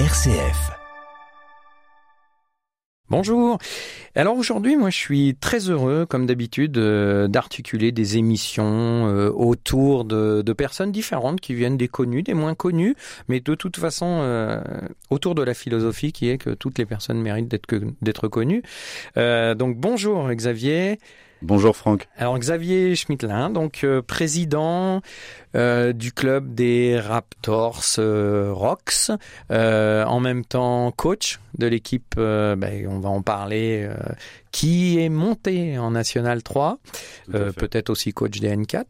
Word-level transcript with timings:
RCF. 0.00 0.72
Bonjour. 3.08 3.58
Alors 4.16 4.36
aujourd'hui, 4.36 4.74
moi, 4.74 4.90
je 4.90 4.96
suis 4.96 5.36
très 5.36 5.70
heureux, 5.70 6.04
comme 6.04 6.26
d'habitude, 6.26 6.78
euh, 6.78 7.28
d'articuler 7.28 7.92
des 7.92 8.16
émissions 8.16 9.06
euh, 9.06 9.30
autour 9.30 10.04
de, 10.04 10.42
personnes 10.52 10.90
différentes 10.90 11.40
qui 11.40 11.54
viennent 11.54 11.76
des 11.76 11.86
connus, 11.86 12.24
des 12.24 12.34
moins 12.34 12.56
connus, 12.56 12.96
mais 13.28 13.38
de 13.38 13.54
toute 13.54 13.76
façon 13.76 14.18
euh, 14.22 14.60
autour 15.10 15.36
de 15.36 15.44
la 15.44 15.54
philosophie 15.54 16.10
qui 16.10 16.28
est 16.28 16.38
que 16.38 16.50
toutes 16.50 16.78
les 16.78 16.86
personnes 16.86 17.22
méritent 17.22 17.46
d'être 17.46 17.72
d'être 18.02 18.26
connues. 18.26 18.64
donc 19.14 19.76
bonjour 19.76 20.28
Xavier. 20.30 20.98
Bonjour 21.44 21.76
Franck. 21.76 22.08
Alors 22.16 22.38
Xavier 22.38 22.96
Schmittlin, 22.96 23.50
donc 23.50 23.84
euh, 23.84 24.00
président 24.00 25.02
euh, 25.54 25.92
du 25.92 26.10
club 26.10 26.54
des 26.54 26.98
Raptors 26.98 27.84
euh, 27.98 28.50
Rocks, 28.50 29.10
en 29.50 30.20
même 30.20 30.46
temps 30.46 30.90
coach 30.90 31.40
de 31.58 31.66
l'équipe, 31.66 32.14
ben, 32.16 32.86
on 32.88 32.98
va 32.98 33.10
en 33.10 33.20
parler, 33.20 33.86
qui 34.52 34.98
est 34.98 35.10
monté 35.10 35.78
en 35.78 35.90
National 35.90 36.42
3, 36.42 36.78
peut-être 37.30 37.90
aussi 37.90 38.14
coach 38.14 38.40
des 38.40 38.56
N4 38.56 38.84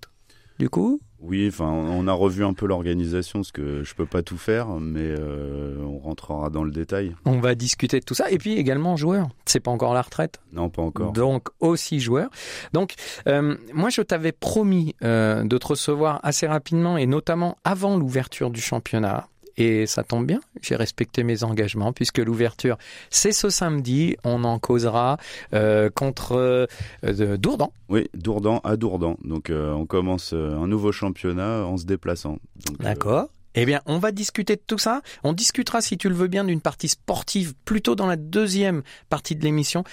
du 0.58 0.68
coup 0.70 1.00
oui, 1.26 1.48
enfin, 1.48 1.70
on 1.70 2.06
a 2.06 2.12
revu 2.12 2.44
un 2.44 2.52
peu 2.52 2.66
l'organisation, 2.66 3.38
parce 3.38 3.50
que 3.50 3.82
je 3.82 3.94
peux 3.94 4.04
pas 4.04 4.22
tout 4.22 4.36
faire, 4.36 4.68
mais 4.78 5.00
euh, 5.18 5.78
on 5.82 5.98
rentrera 5.98 6.50
dans 6.50 6.64
le 6.64 6.70
détail. 6.70 7.16
On 7.24 7.40
va 7.40 7.54
discuter 7.54 7.98
de 8.00 8.04
tout 8.04 8.14
ça, 8.14 8.30
et 8.30 8.36
puis 8.36 8.58
également 8.58 8.94
joueur. 8.96 9.28
C'est 9.46 9.60
pas 9.60 9.70
encore 9.70 9.94
la 9.94 10.02
retraite. 10.02 10.42
Non, 10.52 10.68
pas 10.68 10.82
encore. 10.82 11.12
Donc 11.12 11.48
aussi 11.60 11.98
joueur. 11.98 12.28
Donc 12.74 12.92
euh, 13.26 13.56
moi, 13.72 13.88
je 13.88 14.02
t'avais 14.02 14.32
promis 14.32 14.94
euh, 15.02 15.44
de 15.44 15.56
te 15.56 15.66
recevoir 15.66 16.20
assez 16.22 16.46
rapidement, 16.46 16.98
et 16.98 17.06
notamment 17.06 17.56
avant 17.64 17.96
l'ouverture 17.96 18.50
du 18.50 18.60
championnat. 18.60 19.26
Et 19.56 19.86
ça 19.86 20.02
tombe 20.02 20.26
bien, 20.26 20.40
j'ai 20.62 20.76
respecté 20.76 21.22
mes 21.22 21.44
engagements 21.44 21.92
puisque 21.92 22.18
l'ouverture, 22.18 22.76
c'est 23.10 23.32
ce 23.32 23.50
samedi. 23.50 24.16
On 24.24 24.44
en 24.44 24.58
causera 24.58 25.18
euh, 25.52 25.90
contre 25.90 26.68
euh, 27.04 27.36
Dourdan. 27.36 27.70
Oui, 27.88 28.08
Dourdan 28.14 28.60
à 28.64 28.76
Dourdan. 28.76 29.16
Donc 29.24 29.50
euh, 29.50 29.72
on 29.72 29.86
commence 29.86 30.32
un 30.32 30.66
nouveau 30.66 30.92
championnat 30.92 31.64
en 31.64 31.76
se 31.76 31.84
déplaçant. 31.84 32.38
D'accord. 32.80 33.28
Eh 33.54 33.66
bien, 33.66 33.80
on 33.86 33.98
va 33.98 34.10
discuter 34.10 34.56
de 34.56 34.62
tout 34.66 34.78
ça. 34.78 35.00
On 35.22 35.32
discutera, 35.32 35.80
si 35.80 35.96
tu 35.96 36.08
le 36.08 36.14
veux 36.16 36.26
bien, 36.26 36.44
d'une 36.44 36.60
partie 36.60 36.88
sportive 36.88 37.54
plutôt 37.64 37.94
dans 37.94 38.06
la 38.06 38.16
deuxième 38.16 38.82
partie 39.08 39.36
de 39.36 39.44
l'émission. 39.44 39.84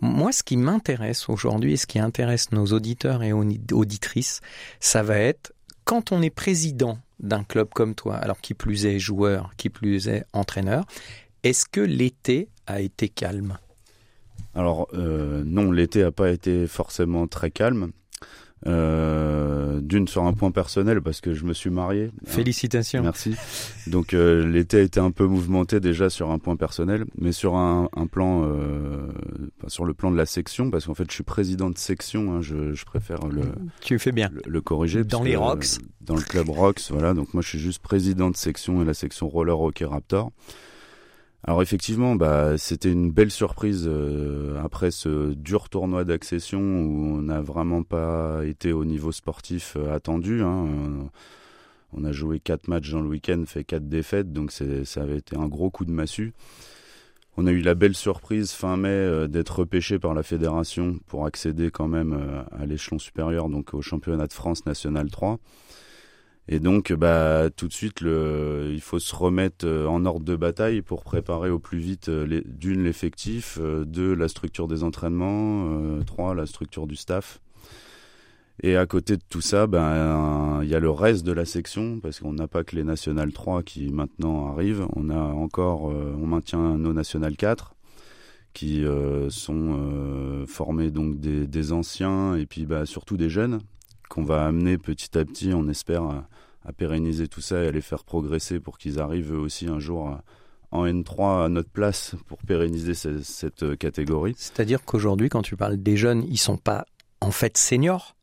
Moi, 0.00 0.32
ce 0.32 0.42
qui 0.42 0.56
m'intéresse 0.56 1.28
aujourd'hui 1.28 1.74
et 1.74 1.76
ce 1.76 1.86
qui 1.86 1.98
intéresse 1.98 2.52
nos 2.52 2.64
auditeurs 2.66 3.22
et 3.22 3.32
auditrices, 3.32 4.40
ça 4.80 5.02
va 5.02 5.18
être 5.18 5.52
quand 5.84 6.12
on 6.12 6.22
est 6.22 6.30
président 6.30 6.98
d'un 7.22 7.44
club 7.44 7.68
comme 7.74 7.94
toi, 7.94 8.16
alors 8.16 8.40
qui 8.40 8.54
plus 8.54 8.86
est 8.86 8.98
joueur, 8.98 9.50
qui 9.56 9.70
plus 9.70 10.08
est 10.08 10.24
entraîneur, 10.32 10.84
est-ce 11.42 11.64
que 11.66 11.80
l'été 11.80 12.48
a 12.66 12.80
été 12.80 13.08
calme? 13.08 13.58
Alors 14.54 14.88
euh, 14.94 15.42
non, 15.46 15.72
l'été 15.72 16.02
n'a 16.02 16.12
pas 16.12 16.30
été 16.30 16.66
forcément 16.66 17.26
très 17.26 17.50
calme. 17.50 17.92
Euh, 18.64 19.80
d'une 19.80 20.06
sur 20.06 20.22
un 20.22 20.34
point 20.34 20.52
personnel 20.52 21.02
parce 21.02 21.20
que 21.20 21.34
je 21.34 21.44
me 21.44 21.52
suis 21.52 21.70
marié. 21.70 22.12
Félicitations. 22.24 23.02
Merci. 23.02 23.34
Donc 23.88 24.14
euh, 24.14 24.46
l'été 24.46 24.76
a 24.76 24.80
été 24.82 25.00
un 25.00 25.10
peu 25.10 25.26
mouvementé 25.26 25.80
déjà 25.80 26.08
sur 26.10 26.30
un 26.30 26.38
point 26.38 26.54
personnel, 26.54 27.04
mais 27.18 27.32
sur 27.32 27.56
un, 27.56 27.88
plan, 28.10 28.48
sur 29.68 29.84
le 29.84 29.94
plan 29.94 30.10
de 30.10 30.16
la 30.16 30.26
section, 30.26 30.70
parce 30.70 30.86
qu'en 30.86 30.94
fait 30.94 31.08
je 31.08 31.14
suis 31.14 31.24
président 31.24 31.70
de 31.70 31.78
section. 31.78 32.34
Hein, 32.34 32.42
je, 32.42 32.84
préfère 32.84 33.26
le. 33.26 33.42
Tu 33.80 33.98
fais 33.98 34.12
bien. 34.12 34.30
Le, 34.46 34.60
corriger. 34.60 35.04
Dans 35.04 35.22
les 35.22 35.36
Rocks. 35.36 35.78
dans 36.00 36.16
le 36.16 36.22
club 36.22 36.48
Rocks, 36.48 36.82
voilà. 36.90 37.14
Donc 37.14 37.34
moi 37.34 37.42
je 37.42 37.48
suis 37.48 37.58
juste 37.58 37.80
président 37.80 38.30
de 38.30 38.36
section 38.36 38.82
et 38.82 38.84
la 38.84 38.94
section 38.94 39.28
roller 39.28 39.60
hockey 39.60 39.84
Raptor. 39.84 40.32
Alors 41.44 41.60
effectivement, 41.60 42.14
bah, 42.14 42.56
c'était 42.56 42.92
une 42.92 43.10
belle 43.10 43.32
surprise 43.32 43.84
euh, 43.88 44.62
après 44.62 44.92
ce 44.92 45.32
dur 45.34 45.68
tournoi 45.68 46.04
d'accession 46.04 46.60
où 46.60 47.16
on 47.16 47.22
n'a 47.22 47.40
vraiment 47.40 47.82
pas 47.82 48.42
été 48.44 48.72
au 48.72 48.84
niveau 48.84 49.10
sportif 49.10 49.76
euh, 49.76 49.92
attendu. 49.92 50.42
Hein. 50.42 50.66
Euh, 50.68 51.02
on 51.94 52.04
a 52.04 52.12
joué 52.12 52.38
quatre 52.38 52.68
matchs 52.68 52.92
dans 52.92 53.00
le 53.00 53.08
week-end, 53.08 53.42
fait 53.44 53.64
quatre 53.64 53.88
défaites, 53.88 54.32
donc 54.32 54.52
ça 54.52 55.02
avait 55.02 55.18
été 55.18 55.36
un 55.36 55.48
gros 55.48 55.68
coup 55.68 55.84
de 55.84 55.90
massue. 55.90 56.32
On 57.36 57.46
a 57.46 57.52
eu 57.52 57.62
la 57.62 57.74
belle 57.74 57.94
surprise 57.94 58.52
fin 58.52 58.76
mai 58.76 59.26
d'être 59.28 59.60
repêché 59.60 59.98
par 59.98 60.12
la 60.12 60.22
fédération 60.22 60.98
pour 61.06 61.24
accéder 61.24 61.70
quand 61.70 61.88
même 61.88 62.44
à 62.52 62.66
l'échelon 62.66 62.98
supérieur, 62.98 63.48
donc 63.48 63.72
au 63.72 63.80
championnat 63.80 64.26
de 64.26 64.32
France 64.34 64.66
national 64.66 65.10
3. 65.10 65.38
Et 66.48 66.58
donc, 66.58 66.92
bah, 66.92 67.50
tout 67.56 67.68
de 67.68 67.72
suite, 67.72 68.00
il 68.02 68.80
faut 68.80 68.98
se 68.98 69.14
remettre 69.14 69.64
euh, 69.64 69.86
en 69.86 70.04
ordre 70.04 70.24
de 70.24 70.34
bataille 70.34 70.82
pour 70.82 71.04
préparer 71.04 71.50
au 71.50 71.60
plus 71.60 71.78
vite 71.78 72.08
euh, 72.08 72.42
d'une 72.46 72.82
l'effectif, 72.82 73.58
euh, 73.60 73.84
deux 73.84 74.14
la 74.14 74.28
structure 74.28 74.66
des 74.66 74.82
entraînements, 74.82 76.00
trois 76.04 76.34
la 76.34 76.46
structure 76.46 76.86
du 76.86 76.96
staff. 76.96 77.40
Et 78.62 78.76
à 78.76 78.86
côté 78.86 79.16
de 79.16 79.22
tout 79.28 79.40
ça, 79.40 79.66
ben 79.66 80.60
il 80.62 80.68
y 80.68 80.74
a 80.74 80.80
le 80.80 80.90
reste 80.90 81.24
de 81.24 81.32
la 81.32 81.44
section 81.44 82.00
parce 82.00 82.20
qu'on 82.20 82.32
n'a 82.32 82.46
pas 82.46 82.64
que 82.64 82.76
les 82.76 82.84
nationales 82.84 83.32
3 83.32 83.62
qui 83.62 83.90
maintenant 83.90 84.52
arrivent. 84.52 84.86
On 84.94 85.10
a 85.10 85.18
encore, 85.18 85.84
on 85.84 86.26
maintient 86.26 86.76
nos 86.76 86.92
nationales 86.92 87.36
4 87.36 87.74
qui 88.52 88.84
sont 89.30 90.44
formés 90.46 90.90
donc 90.90 91.18
des, 91.18 91.72
anciens 91.72 92.36
et 92.36 92.46
puis 92.46 92.66
bah, 92.66 92.86
surtout 92.86 93.16
des 93.16 93.30
jeunes 93.30 93.60
qu'on 94.12 94.22
va 94.22 94.44
amener 94.44 94.76
petit 94.76 95.16
à 95.16 95.24
petit, 95.24 95.54
on 95.54 95.66
espère, 95.68 96.02
à, 96.02 96.72
pérenniser 96.76 97.28
tout 97.28 97.40
ça 97.40 97.64
et 97.64 97.68
à 97.68 97.70
les 97.70 97.80
faire 97.80 98.04
progresser 98.04 98.60
pour 98.60 98.76
qu'ils 98.76 99.00
arrivent 99.00 99.32
aussi 99.32 99.66
un 99.66 99.78
jour 99.78 100.18
en 100.70 100.86
N3 100.86 101.46
à 101.46 101.48
notre 101.48 101.70
place 101.70 102.14
pour 102.26 102.38
pérenniser 102.38 102.94
cette, 102.94 103.62
euh, 103.62 103.74
catégorie. 103.76 104.34
C'est-à-dire 104.36 104.84
qu'aujourd'hui, 104.84 105.28
quand 105.28 105.42
tu 105.42 105.56
parles 105.56 105.76
des 105.78 105.96
jeunes, 105.96 106.24
ils 106.28 106.38
sont 106.38 106.58
pas 106.58 106.84
en 107.20 107.30
fait 107.30 107.56
seniors 107.56 108.16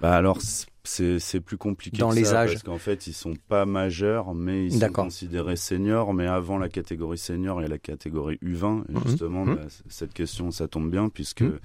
bah 0.00 0.14
alors 0.14 0.38
c'est 0.84 1.40
plus 1.40 1.58
compliqué 1.58 1.98
dans 1.98 2.10
les 2.10 2.32
âges 2.32 2.52
parce 2.52 2.62
qu'en 2.62 2.78
fait 2.78 3.06
ils 3.06 3.12
sont 3.12 3.34
pas 3.48 3.66
majeurs 3.66 4.34
mais 4.34 4.66
ils 4.66 4.80
sont 4.80 4.92
considérés 4.92 5.56
seniors 5.56 6.14
mais 6.14 6.26
avant 6.26 6.56
la 6.56 6.68
catégorie 6.68 7.18
senior 7.18 7.60
il 7.60 7.64
y 7.64 7.66
a 7.66 7.68
la 7.68 7.78
catégorie 7.78 8.38
U20 8.42 8.84
et 8.88 8.92
mhm. 8.92 9.02
justement 9.06 9.44
mhm. 9.44 9.56
Bah, 9.56 9.62
cette 9.88 10.14
question 10.14 10.50
ça 10.50 10.66
tombe 10.68 10.90
bien 10.90 11.08
puisque 11.08 11.42
mhm. 11.42 11.58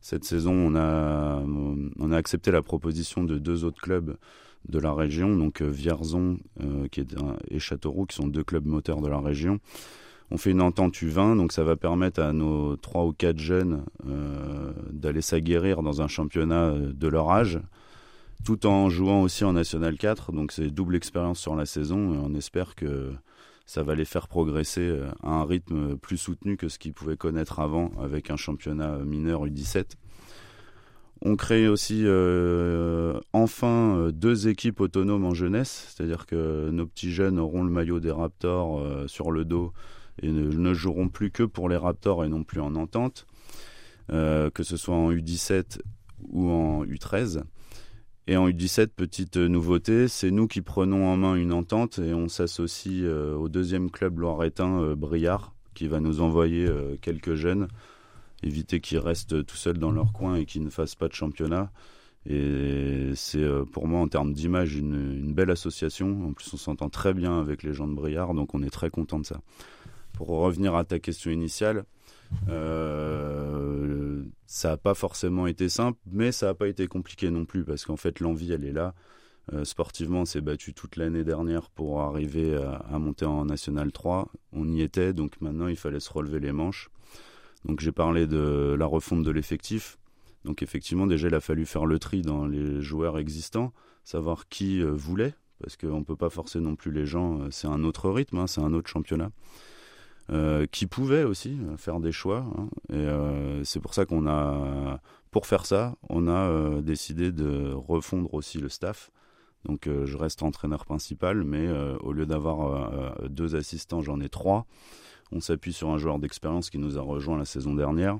Cette 0.00 0.24
saison, 0.24 0.52
on 0.52 0.76
a, 0.76 1.42
on 1.98 2.12
a 2.12 2.16
accepté 2.16 2.50
la 2.50 2.62
proposition 2.62 3.24
de 3.24 3.38
deux 3.38 3.64
autres 3.64 3.80
clubs 3.80 4.16
de 4.68 4.78
la 4.78 4.92
région, 4.92 5.36
donc 5.36 5.60
euh, 5.62 5.68
Vierzon 5.68 6.38
euh, 6.62 6.88
qui 6.88 7.00
est 7.00 7.14
et 7.50 7.58
Châteauroux, 7.58 8.06
qui 8.06 8.16
sont 8.16 8.26
deux 8.26 8.44
clubs 8.44 8.66
moteurs 8.66 9.00
de 9.00 9.08
la 9.08 9.18
région. 9.18 9.60
On 10.30 10.36
fait 10.36 10.50
une 10.50 10.60
entente 10.60 10.94
U20, 10.94 11.36
donc 11.36 11.52
ça 11.52 11.64
va 11.64 11.76
permettre 11.76 12.20
à 12.20 12.32
nos 12.32 12.76
trois 12.76 13.04
ou 13.04 13.12
quatre 13.12 13.38
jeunes 13.38 13.84
euh, 14.06 14.72
d'aller 14.90 15.22
s'aguerrir 15.22 15.82
dans 15.82 16.02
un 16.02 16.08
championnat 16.08 16.72
de 16.72 17.08
leur 17.08 17.30
âge, 17.30 17.60
tout 18.44 18.66
en 18.66 18.90
jouant 18.90 19.22
aussi 19.22 19.44
en 19.44 19.54
National 19.54 19.96
4. 19.96 20.32
Donc 20.32 20.52
c'est 20.52 20.68
double 20.68 20.96
expérience 20.96 21.38
sur 21.38 21.56
la 21.56 21.64
saison 21.64 22.14
et 22.14 22.18
on 22.18 22.34
espère 22.34 22.74
que 22.74 23.12
ça 23.68 23.82
va 23.82 23.94
les 23.94 24.06
faire 24.06 24.28
progresser 24.28 24.80
euh, 24.80 25.10
à 25.22 25.28
un 25.28 25.44
rythme 25.44 25.98
plus 25.98 26.16
soutenu 26.16 26.56
que 26.56 26.68
ce 26.68 26.78
qu'ils 26.78 26.94
pouvaient 26.94 27.18
connaître 27.18 27.60
avant 27.60 27.92
avec 28.00 28.30
un 28.30 28.36
championnat 28.36 28.96
mineur 29.00 29.44
U17. 29.46 29.92
On 31.20 31.36
crée 31.36 31.68
aussi 31.68 32.04
euh, 32.06 33.20
enfin 33.34 33.94
euh, 33.98 34.10
deux 34.10 34.48
équipes 34.48 34.80
autonomes 34.80 35.26
en 35.26 35.34
jeunesse, 35.34 35.92
c'est-à-dire 35.94 36.24
que 36.24 36.70
nos 36.70 36.86
petits 36.86 37.12
jeunes 37.12 37.38
auront 37.38 37.62
le 37.62 37.70
maillot 37.70 38.00
des 38.00 38.10
Raptors 38.10 38.82
sur 39.06 39.30
le 39.30 39.44
dos 39.44 39.74
et 40.22 40.30
ne, 40.30 40.74
joueront 40.74 41.08
plus 41.08 41.30
que 41.30 41.42
pour 41.42 41.68
les 41.68 41.76
Raptors 41.76 42.24
et 42.24 42.28
non 42.28 42.44
plus 42.44 42.60
en 42.60 42.74
entente, 42.74 43.26
que 44.08 44.62
ce 44.62 44.76
soit 44.76 44.94
en 44.94 45.12
U17 45.12 45.80
ou 46.30 46.50
en 46.50 46.84
U13. 46.84 47.42
Et 48.30 48.36
en 48.36 48.46
U17, 48.46 48.88
petite 48.88 49.38
nouveauté, 49.38 50.06
c'est 50.06 50.30
nous 50.30 50.48
qui 50.48 50.60
prenons 50.60 51.06
en 51.08 51.16
main 51.16 51.34
une 51.34 51.50
entente 51.54 51.98
et 51.98 52.12
on 52.12 52.28
s'associe 52.28 53.02
euh, 53.02 53.34
au 53.34 53.48
deuxième 53.48 53.90
club 53.90 54.18
loiretain, 54.18 54.82
euh, 54.82 54.94
Briard, 54.94 55.54
qui 55.72 55.88
va 55.88 55.98
nous 55.98 56.20
envoyer 56.20 56.66
euh, 56.66 56.96
quelques 57.00 57.36
jeunes, 57.36 57.68
éviter 58.42 58.80
qu'ils 58.80 58.98
restent 58.98 59.46
tout 59.46 59.56
seuls 59.56 59.78
dans 59.78 59.92
leur 59.92 60.12
coin 60.12 60.36
et 60.36 60.44
qu'ils 60.44 60.62
ne 60.62 60.68
fassent 60.68 60.94
pas 60.94 61.08
de 61.08 61.14
championnat. 61.14 61.72
Et 62.26 63.12
c'est 63.14 63.46
pour 63.72 63.88
moi, 63.88 64.00
en 64.00 64.08
termes 64.08 64.34
d'image, 64.34 64.76
une, 64.76 65.32
belle 65.32 65.50
association. 65.50 66.26
En 66.28 66.34
plus, 66.34 66.52
on 66.52 66.58
s'entend 66.58 66.90
très 66.90 67.14
bien 67.14 67.40
avec 67.40 67.62
les 67.62 67.72
gens 67.72 67.88
de 67.88 67.94
Briard, 67.94 68.34
donc 68.34 68.54
on 68.54 68.62
est 68.62 68.68
très 68.68 68.90
content 68.90 69.20
de 69.20 69.24
ça. 69.24 69.40
Pour 70.18 70.30
revenir 70.30 70.74
à 70.74 70.84
ta 70.84 70.98
question 70.98 71.30
initiale, 71.30 71.84
euh, 72.48 74.24
ça 74.46 74.70
n'a 74.70 74.76
pas 74.76 74.94
forcément 74.94 75.46
été 75.46 75.68
simple, 75.68 75.96
mais 76.10 76.32
ça 76.32 76.46
n'a 76.46 76.54
pas 76.54 76.66
été 76.66 76.88
compliqué 76.88 77.30
non 77.30 77.44
plus, 77.44 77.62
parce 77.62 77.84
qu'en 77.84 77.96
fait 77.96 78.18
l'envie, 78.18 78.50
elle 78.50 78.64
est 78.64 78.72
là. 78.72 78.94
Euh, 79.52 79.64
sportivement, 79.64 80.22
on 80.22 80.24
s'est 80.24 80.40
battu 80.40 80.74
toute 80.74 80.96
l'année 80.96 81.22
dernière 81.22 81.70
pour 81.70 82.00
arriver 82.00 82.56
à, 82.56 82.98
monter 82.98 83.26
en 83.26 83.44
National 83.44 83.92
3. 83.92 84.28
On 84.52 84.68
y 84.68 84.82
était, 84.82 85.12
donc 85.12 85.40
maintenant 85.40 85.68
il 85.68 85.76
fallait 85.76 86.00
se 86.00 86.12
relever 86.12 86.40
les 86.40 86.50
manches. 86.50 86.90
Donc 87.64 87.78
j'ai 87.78 87.92
parlé 87.92 88.26
de 88.26 88.74
la 88.76 88.86
refonte 88.86 89.22
de 89.22 89.30
l'effectif. 89.30 89.98
Donc 90.44 90.62
effectivement, 90.62 91.06
déjà, 91.06 91.28
il 91.28 91.34
a 91.36 91.40
fallu 91.40 91.64
faire 91.64 91.86
le 91.86 92.00
tri 92.00 92.22
dans 92.22 92.44
les 92.44 92.82
joueurs 92.82 93.20
existants, 93.20 93.72
savoir 94.02 94.48
qui 94.48 94.82
euh, 94.82 94.90
voulait 94.90 95.34
parce 95.60 95.76
qu'on 95.76 96.00
ne 96.00 96.04
peut 96.04 96.16
pas 96.16 96.30
forcer 96.30 96.58
non 96.58 96.74
plus 96.74 96.90
les 96.90 97.06
gens. 97.06 97.50
C'est 97.52 97.68
un 97.68 97.84
autre 97.84 98.10
rythme, 98.10 98.38
hein, 98.38 98.46
c'est 98.48 98.60
un 98.60 98.72
autre 98.72 98.88
championnat. 98.88 99.30
Qui 100.70 100.86
pouvait 100.86 101.24
aussi 101.24 101.58
faire 101.76 102.00
des 102.00 102.12
choix. 102.12 102.44
Hein. 102.56 102.68
et 102.92 103.64
c'est 103.64 103.80
pour 103.80 103.94
ça 103.94 104.04
qu'on 104.04 104.26
a, 104.26 105.00
pour 105.30 105.46
faire 105.46 105.64
ça, 105.64 105.96
on 106.08 106.28
a 106.28 106.80
décidé 106.82 107.32
de 107.32 107.72
refondre 107.72 108.32
aussi 108.34 108.58
le 108.58 108.68
staff. 108.68 109.10
Donc 109.64 109.88
je 109.88 110.16
reste 110.16 110.42
entraîneur 110.42 110.84
principal, 110.84 111.44
mais 111.44 111.68
au 112.00 112.12
lieu 112.12 112.26
d'avoir 112.26 113.18
deux 113.28 113.56
assistants, 113.56 114.02
j'en 114.02 114.20
ai 114.20 114.28
trois. 114.28 114.66
On 115.32 115.40
s'appuie 115.40 115.72
sur 115.72 115.90
un 115.90 115.98
joueur 115.98 116.18
d'expérience 116.18 116.70
qui 116.70 116.78
nous 116.78 116.98
a 116.98 117.00
rejoint 117.00 117.38
la 117.38 117.44
saison 117.46 117.74
dernière, 117.74 118.18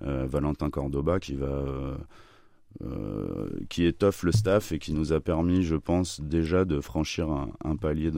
Valentin 0.00 0.70
Cordoba, 0.70 1.18
qui 1.18 1.34
va 1.34 1.64
euh, 2.80 3.48
qui 3.68 3.84
étoffe 3.84 4.22
le 4.22 4.32
staff 4.32 4.72
et 4.72 4.78
qui 4.78 4.92
nous 4.92 5.12
a 5.12 5.20
permis, 5.20 5.62
je 5.62 5.76
pense, 5.76 6.20
déjà 6.20 6.64
de 6.64 6.80
franchir 6.80 7.28
un, 7.30 7.76
palier 7.76 8.10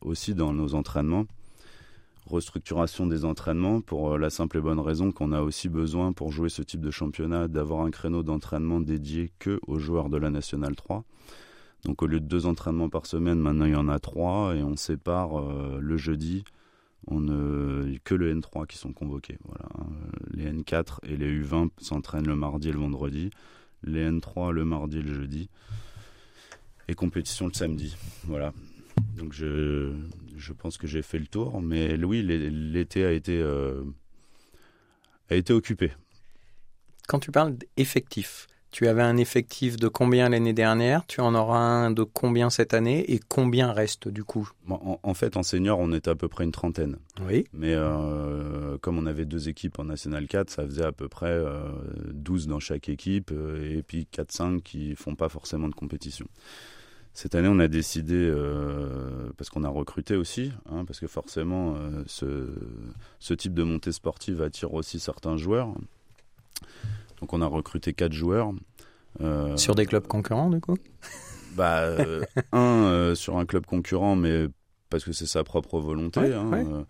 aussi 0.00 0.34
dans 0.34 0.52
nos 0.52 0.74
entraînements. 0.74 1.26
Restructuration 2.30 3.06
des 3.06 3.24
entraînements 3.24 3.80
pour 3.80 4.12
euh, 4.12 4.18
la 4.18 4.30
simple 4.30 4.58
et 4.58 4.60
bonne 4.60 4.78
raison 4.78 5.12
qu'on 5.12 5.32
a 5.32 5.42
aussi 5.42 5.68
besoin 5.68 6.12
pour 6.12 6.32
jouer 6.32 6.48
ce 6.48 6.62
type 6.62 6.80
de 6.80 6.90
championnat 6.90 7.48
d'avoir 7.48 7.82
un 7.82 7.90
créneau 7.90 8.22
d'entraînement 8.22 8.80
dédié 8.80 9.32
que 9.38 9.60
aux 9.66 9.78
joueurs 9.78 10.08
de 10.08 10.16
la 10.16 10.30
Nationale 10.30 10.76
3. 10.76 11.04
Donc 11.84 12.02
au 12.02 12.06
lieu 12.06 12.20
de 12.20 12.26
deux 12.26 12.46
entraînements 12.46 12.88
par 12.88 13.06
semaine, 13.06 13.38
maintenant 13.38 13.64
il 13.64 13.72
y 13.72 13.76
en 13.76 13.88
a 13.88 13.98
trois 13.98 14.54
et 14.54 14.62
on 14.62 14.76
sépare 14.76 15.40
euh, 15.40 15.78
le 15.80 15.96
jeudi. 15.96 16.44
On 17.06 17.20
ne 17.20 17.96
que 18.04 18.14
le 18.14 18.34
N3 18.34 18.66
qui 18.66 18.76
sont 18.76 18.92
convoqués. 18.92 19.38
Voilà. 19.44 19.66
Les 20.32 20.52
N4 20.52 20.98
et 21.04 21.16
les 21.16 21.42
U20 21.42 21.70
s'entraînent 21.78 22.26
le 22.26 22.36
mardi 22.36 22.68
et 22.68 22.72
le 22.72 22.78
vendredi 22.78 23.30
les 23.82 24.08
N3 24.10 24.52
le 24.52 24.64
mardi 24.64 24.98
et 24.98 25.02
le 25.02 25.14
jeudi, 25.14 25.48
et 26.88 26.94
compétition 26.94 27.46
le 27.46 27.52
samedi. 27.52 27.96
Voilà. 28.24 28.52
Donc 29.16 29.32
je, 29.32 29.92
je 30.40 30.52
pense 30.52 30.78
que 30.78 30.86
j'ai 30.86 31.02
fait 31.02 31.18
le 31.18 31.26
tour, 31.26 31.60
mais 31.60 31.94
oui, 32.02 32.22
l'été 32.22 33.04
a 33.04 33.12
été 33.12 33.40
euh, 33.40 33.82
a 35.28 35.36
été 35.36 35.52
occupé. 35.52 35.92
Quand 37.06 37.18
tu 37.18 37.30
parles 37.30 37.56
d'effectifs, 37.76 38.46
tu 38.70 38.86
avais 38.86 39.02
un 39.02 39.16
effectif 39.16 39.76
de 39.76 39.88
combien 39.88 40.28
l'année 40.28 40.52
dernière? 40.52 41.04
Tu 41.06 41.20
en 41.20 41.34
auras 41.34 41.58
un 41.58 41.90
de 41.90 42.04
combien 42.04 42.50
cette 42.50 42.72
année? 42.72 43.12
Et 43.12 43.18
combien 43.18 43.72
reste 43.72 44.06
du 44.06 44.22
coup? 44.22 44.48
En, 44.68 45.14
fait, 45.14 45.36
en 45.36 45.42
senior, 45.42 45.78
on 45.80 45.92
était 45.92 46.10
à 46.10 46.14
peu 46.14 46.28
près 46.28 46.44
une 46.44 46.52
trentaine. 46.52 46.96
Oui. 47.26 47.46
Mais 47.52 47.74
euh, 47.74 48.78
comme 48.78 48.96
on 48.98 49.06
avait 49.06 49.24
deux 49.24 49.48
équipes 49.48 49.80
en 49.80 49.84
National 49.84 50.28
4, 50.28 50.50
ça 50.50 50.64
faisait 50.64 50.84
à 50.84 50.92
peu 50.92 51.08
près 51.08 51.36
12 52.12 52.46
euh, 52.46 52.50
dans 52.50 52.60
chaque 52.60 52.88
équipe 52.88 53.32
euh, 53.32 53.78
et 53.78 53.82
puis 53.82 54.06
4-5 54.12 54.60
qui 54.60 54.94
font 54.94 55.16
pas 55.16 55.28
forcément 55.28 55.68
de 55.68 55.74
compétition. 55.74 56.26
Cette 57.12 57.34
année, 57.34 57.48
on 57.48 57.58
a 57.58 57.68
décidé, 57.68 58.32
parce 59.36 59.50
qu'on 59.50 59.64
a 59.64 59.68
recruté 59.68 60.16
aussi, 60.16 60.52
hein, 60.70 60.84
parce 60.84 61.00
que 61.00 61.06
forcément, 61.06 61.76
ce, 62.06 62.48
ce 63.18 63.34
type 63.34 63.52
de 63.52 63.62
montée 63.62 63.92
sportive 63.92 64.42
attire 64.42 64.74
aussi 64.74 65.00
certains 65.00 65.36
joueurs. 65.36 65.74
Donc 67.20 67.32
on 67.32 67.42
a 67.42 67.46
recruté 67.46 67.92
quatre 67.92 68.12
joueurs. 68.12 68.52
Euh, 69.20 69.56
sur 69.56 69.74
des 69.74 69.86
clubs 69.86 70.06
concurrents, 70.06 70.50
du 70.50 70.60
coup? 70.60 70.76
Bah, 71.56 71.80
euh, 71.82 72.22
Un 72.52 72.84
euh, 72.84 73.14
sur 73.14 73.36
un 73.38 73.44
club 73.44 73.66
concurrent, 73.66 74.16
mais 74.16 74.46
parce 74.88 75.04
que 75.04 75.12
c'est 75.12 75.26
sa 75.26 75.44
propre 75.44 75.80
volonté. 75.80 76.32
Hein, 76.32 76.84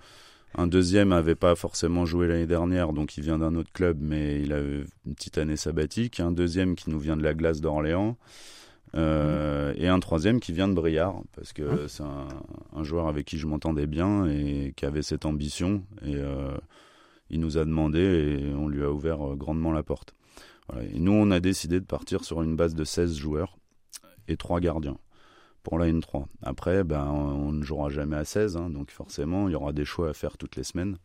un 0.56 0.67
deuxième 0.67 1.11
n'avait 1.11 1.37
pas 1.37 1.55
forcément 1.55 2.06
joué 2.06 2.26
l'année 2.26 2.46
dernière, 2.46 2.93
donc 2.93 3.17
il 3.17 3.22
vient 3.22 3.38
d'un 3.38 3.55
autre 3.55 3.70
club, 3.72 3.99
mais 4.00 4.40
il 4.43 4.52
a 4.52 4.61
eu 4.61 4.84
une 5.06 5.14
petite 5.14 5.38
année 5.38 5.56
sabbatique. 5.56 6.19
Un 6.19 6.32
deuxième 6.32 6.75
qui 6.75 6.90
nous 6.90 6.99
vient 6.99 7.17
de 7.17 7.22
la 7.22 7.34
glace 7.34 7.61
d'Orléans. 7.61 8.17
Et 8.95 9.89
un 9.89 10.01
troisième 10.01 10.41
qui 10.41 10.53
vient 10.53 10.69
de 10.69 10.75
Briard, 10.75 11.23
parce 11.35 11.53
que 11.53 11.63
hein 11.63 11.79
c'est 11.89 12.03
un, 12.03 12.83
joueur 12.83 13.09
avec 13.09 13.27
qui 13.27 13.39
je 13.39 13.47
m'entendais 13.47 13.87
bien 13.87 14.27
et 14.27 14.73
qui 14.77 14.85
avait 14.85 15.03
cette 15.03 15.27
ambition. 15.27 15.83
Et 16.05 16.17
il 17.31 17.41
nous 17.41 17.59
a 17.59 17.65
demandé 17.65 18.01
et 18.01 18.55
on 18.55 18.69
lui 18.69 18.83
a 18.83 18.91
ouvert 18.91 19.37
grandement 19.37 19.73
la 19.73 19.83
porte. 19.83 20.15
Et 20.93 20.99
nous, 20.99 21.13
on 21.13 21.31
a 21.31 21.41
décidé 21.41 21.81
de 21.81 21.85
partir 21.85 22.25
sur 22.25 22.43
une 22.43 22.57
base 22.57 22.75
de 22.75 22.85
16 22.85 23.17
joueurs 23.17 23.57
et 24.29 24.37
3 24.37 24.61
gardiens 24.61 24.99
pour 25.63 25.79
la 25.79 25.87
N3. 25.87 26.25
Après, 26.43 26.85
ben, 26.85 27.07
on 27.07 27.53
ne 27.53 27.63
jouera 27.63 27.91
jamais 27.91 28.17
à 28.17 28.25
16, 28.25 28.57
hein, 28.57 28.71
donc 28.71 28.91
forcément, 28.91 29.49
il 29.49 29.53
y 29.53 29.55
aura 29.55 29.73
des 29.73 29.85
choix 29.85 30.11
à 30.11 30.13
faire 30.13 30.39
toutes 30.39 30.57
les 30.57 30.65
semaines. 30.65 30.97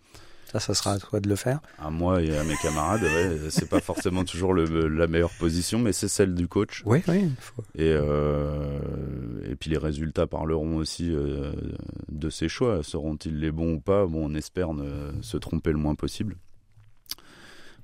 Ça, 0.56 0.62
ça 0.62 0.74
sera 0.74 0.94
à 0.94 1.00
toi 1.00 1.20
de 1.20 1.28
le 1.28 1.36
faire 1.36 1.60
À 1.80 1.90
moi 1.90 2.22
et 2.22 2.38
à 2.38 2.46
mes 2.46 2.56
camarades, 2.56 3.04
ouais, 3.04 3.40
c'est 3.50 3.68
pas 3.68 3.82
forcément 3.82 4.24
toujours 4.24 4.54
le, 4.54 4.88
la 4.88 5.06
meilleure 5.06 5.34
position, 5.38 5.80
mais 5.80 5.92
c'est 5.92 6.08
celle 6.08 6.34
du 6.34 6.48
coach. 6.48 6.82
Oui, 6.86 7.04
oui. 7.10 7.30
Et, 7.76 7.92
euh, 7.92 8.80
et 9.50 9.56
puis 9.58 9.70
les 9.70 9.78
résultats 9.78 10.28
parleront 10.28 10.78
aussi 10.78 11.12
euh, 11.12 11.52
de 12.08 12.30
ces 12.30 12.48
choix. 12.48 12.84
Seront-ils 12.84 13.38
les 13.38 13.52
bons 13.52 13.74
ou 13.74 13.80
pas? 13.82 14.06
Bon, 14.06 14.32
on 14.32 14.34
espère 14.34 14.74
ne 14.74 15.12
se 15.22 15.36
tromper 15.36 15.74
le 15.74 15.78
moins 15.78 15.96
possible. 15.96 16.38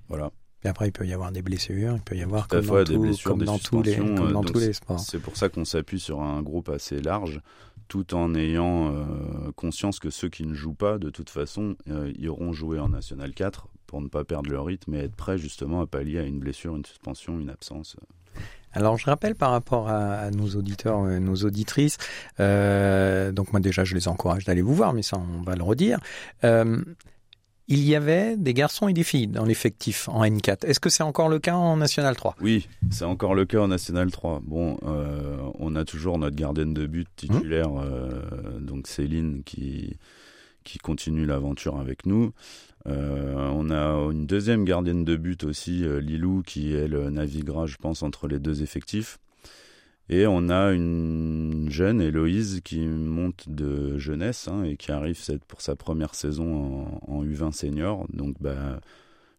Voilà. 0.08 0.32
Et 0.64 0.70
après, 0.70 0.88
il 0.88 0.92
peut 0.92 1.06
y 1.06 1.14
avoir 1.14 1.34
des 1.34 1.42
blessures, 1.42 1.96
il 1.96 2.02
peut 2.02 2.16
y 2.16 2.22
avoir 2.22 2.48
comme, 2.48 2.66
dans, 2.66 2.84
des 2.84 2.98
blessures, 2.98 3.32
comme 3.32 3.44
dans 3.44 3.58
tous 3.58 3.82
les, 3.82 3.98
comme 3.98 4.20
euh, 4.20 4.32
dans 4.32 4.44
tous 4.44 4.60
les 4.60 4.74
sports. 4.74 5.00
C'est 5.00 5.20
pour 5.20 5.36
ça 5.36 5.50
qu'on 5.50 5.66
s'appuie 5.66 6.00
sur 6.00 6.22
un 6.22 6.42
groupe 6.42 6.70
assez 6.70 7.02
large, 7.02 7.42
tout 7.92 8.14
en 8.14 8.36
ayant 8.36 8.96
euh, 8.96 9.52
conscience 9.58 10.00
que 10.00 10.10
ceux 10.10 10.30
qui 10.30 10.46
ne 10.46 10.54
jouent 10.54 10.74
pas, 10.74 10.98
de 10.98 11.10
toute 11.10 11.30
façon, 11.30 11.76
euh, 11.90 12.10
iront 12.18 12.54
jouer 12.54 12.80
en 12.80 12.88
National 12.88 13.34
4 13.34 13.68
pour 13.86 14.00
ne 14.00 14.08
pas 14.08 14.24
perdre 14.24 14.50
leur 14.50 14.64
rythme 14.64 14.94
et 14.94 15.00
être 15.00 15.16
prêts 15.18 15.38
justement 15.38 15.82
à 15.82 15.88
pallier 15.88 16.20
à 16.20 16.24
une 16.24 16.40
blessure, 16.40 16.74
une 16.74 16.86
suspension, 16.86 17.38
une 17.38 17.50
absence. 17.50 17.98
Alors 18.72 18.98
je 18.98 19.08
rappelle 19.08 19.36
par 19.36 19.52
rapport 19.52 19.90
à, 19.90 20.32
nos 20.32 20.48
auditeurs, 20.56 21.02
nos 21.02 21.36
auditrices, 21.36 21.98
donc 22.40 23.52
moi 23.52 23.60
déjà 23.60 23.84
je 23.84 23.94
les 23.94 24.08
encourage 24.08 24.46
d'aller 24.46 24.62
vous 24.62 24.74
voir, 24.74 24.94
mais 24.94 25.02
ça 25.02 25.18
on 25.18 25.42
va 25.42 25.58
le 25.58 25.64
redire 25.64 26.00
il 27.72 27.84
y 27.86 27.96
avait 27.96 28.36
des 28.36 28.54
garçons 28.54 28.90
et 28.90 28.94
des 28.94 29.06
filles 29.06 29.28
dans 29.28 29.46
l'effectif 29.46 30.10
en 30.10 30.26
N4. 30.26 30.66
Est-ce 30.66 30.82
que 30.82 30.90
c'est 30.90 31.04
encore 31.04 31.30
le 31.30 31.40
cas 31.40 31.56
en 31.56 31.78
National 31.78 32.18
3 32.18 32.36
Oui, 32.42 32.68
c'est 32.90 33.06
encore 33.06 33.34
le 33.34 33.46
cas 33.46 33.60
en 33.60 33.70
National 33.70 34.12
3. 34.12 34.42
Bon, 34.44 34.78
euh, 34.84 35.38
on 35.58 35.78
a 35.78 35.86
toujours 35.86 36.18
notre 36.18 36.36
gardienne 36.36 36.74
de 36.74 36.86
but 36.86 37.08
titulaire, 37.16 37.70
mmh. 37.70 37.82
euh, 37.86 38.60
donc 38.60 38.88
Céline, 38.88 39.44
qui, 39.44 39.96
qui 40.66 40.80
continue 40.80 41.26
l'aventure 41.26 41.80
avec 41.80 42.06
nous. 42.06 42.34
Euh, 42.88 43.50
on 43.54 43.70
a 43.70 44.12
une 44.12 44.26
deuxième 44.26 44.66
gardienne 44.66 45.06
de 45.06 45.16
but 45.16 45.46
aussi, 45.46 45.86
Lilou, 46.02 46.44
qui 46.46 46.74
elle 46.74 46.98
naviguera, 47.08 47.68
je 47.68 47.78
pense, 47.78 48.04
entre 48.04 48.28
les 48.28 48.40
deux 48.40 48.64
effectifs. 48.64 49.18
Et 50.14 50.28
on 50.28 50.50
a 50.50 50.74
une 50.74 51.68
jeune, 51.70 52.02
Héloïse, 52.02 52.60
qui 52.66 52.82
monte 52.82 53.48
de 53.48 53.98
jeunesse 53.98 54.50
hein, 54.50 54.64
et 54.66 54.76
qui 54.76 54.92
arrive 54.92 55.18
pour 55.48 55.62
sa 55.62 55.78
première 55.78 56.16
saison 56.16 57.00
en, 57.08 57.24
U20 57.24 57.54
senior. 57.54 58.06
Donc, 58.12 58.36
bah, 58.42 58.82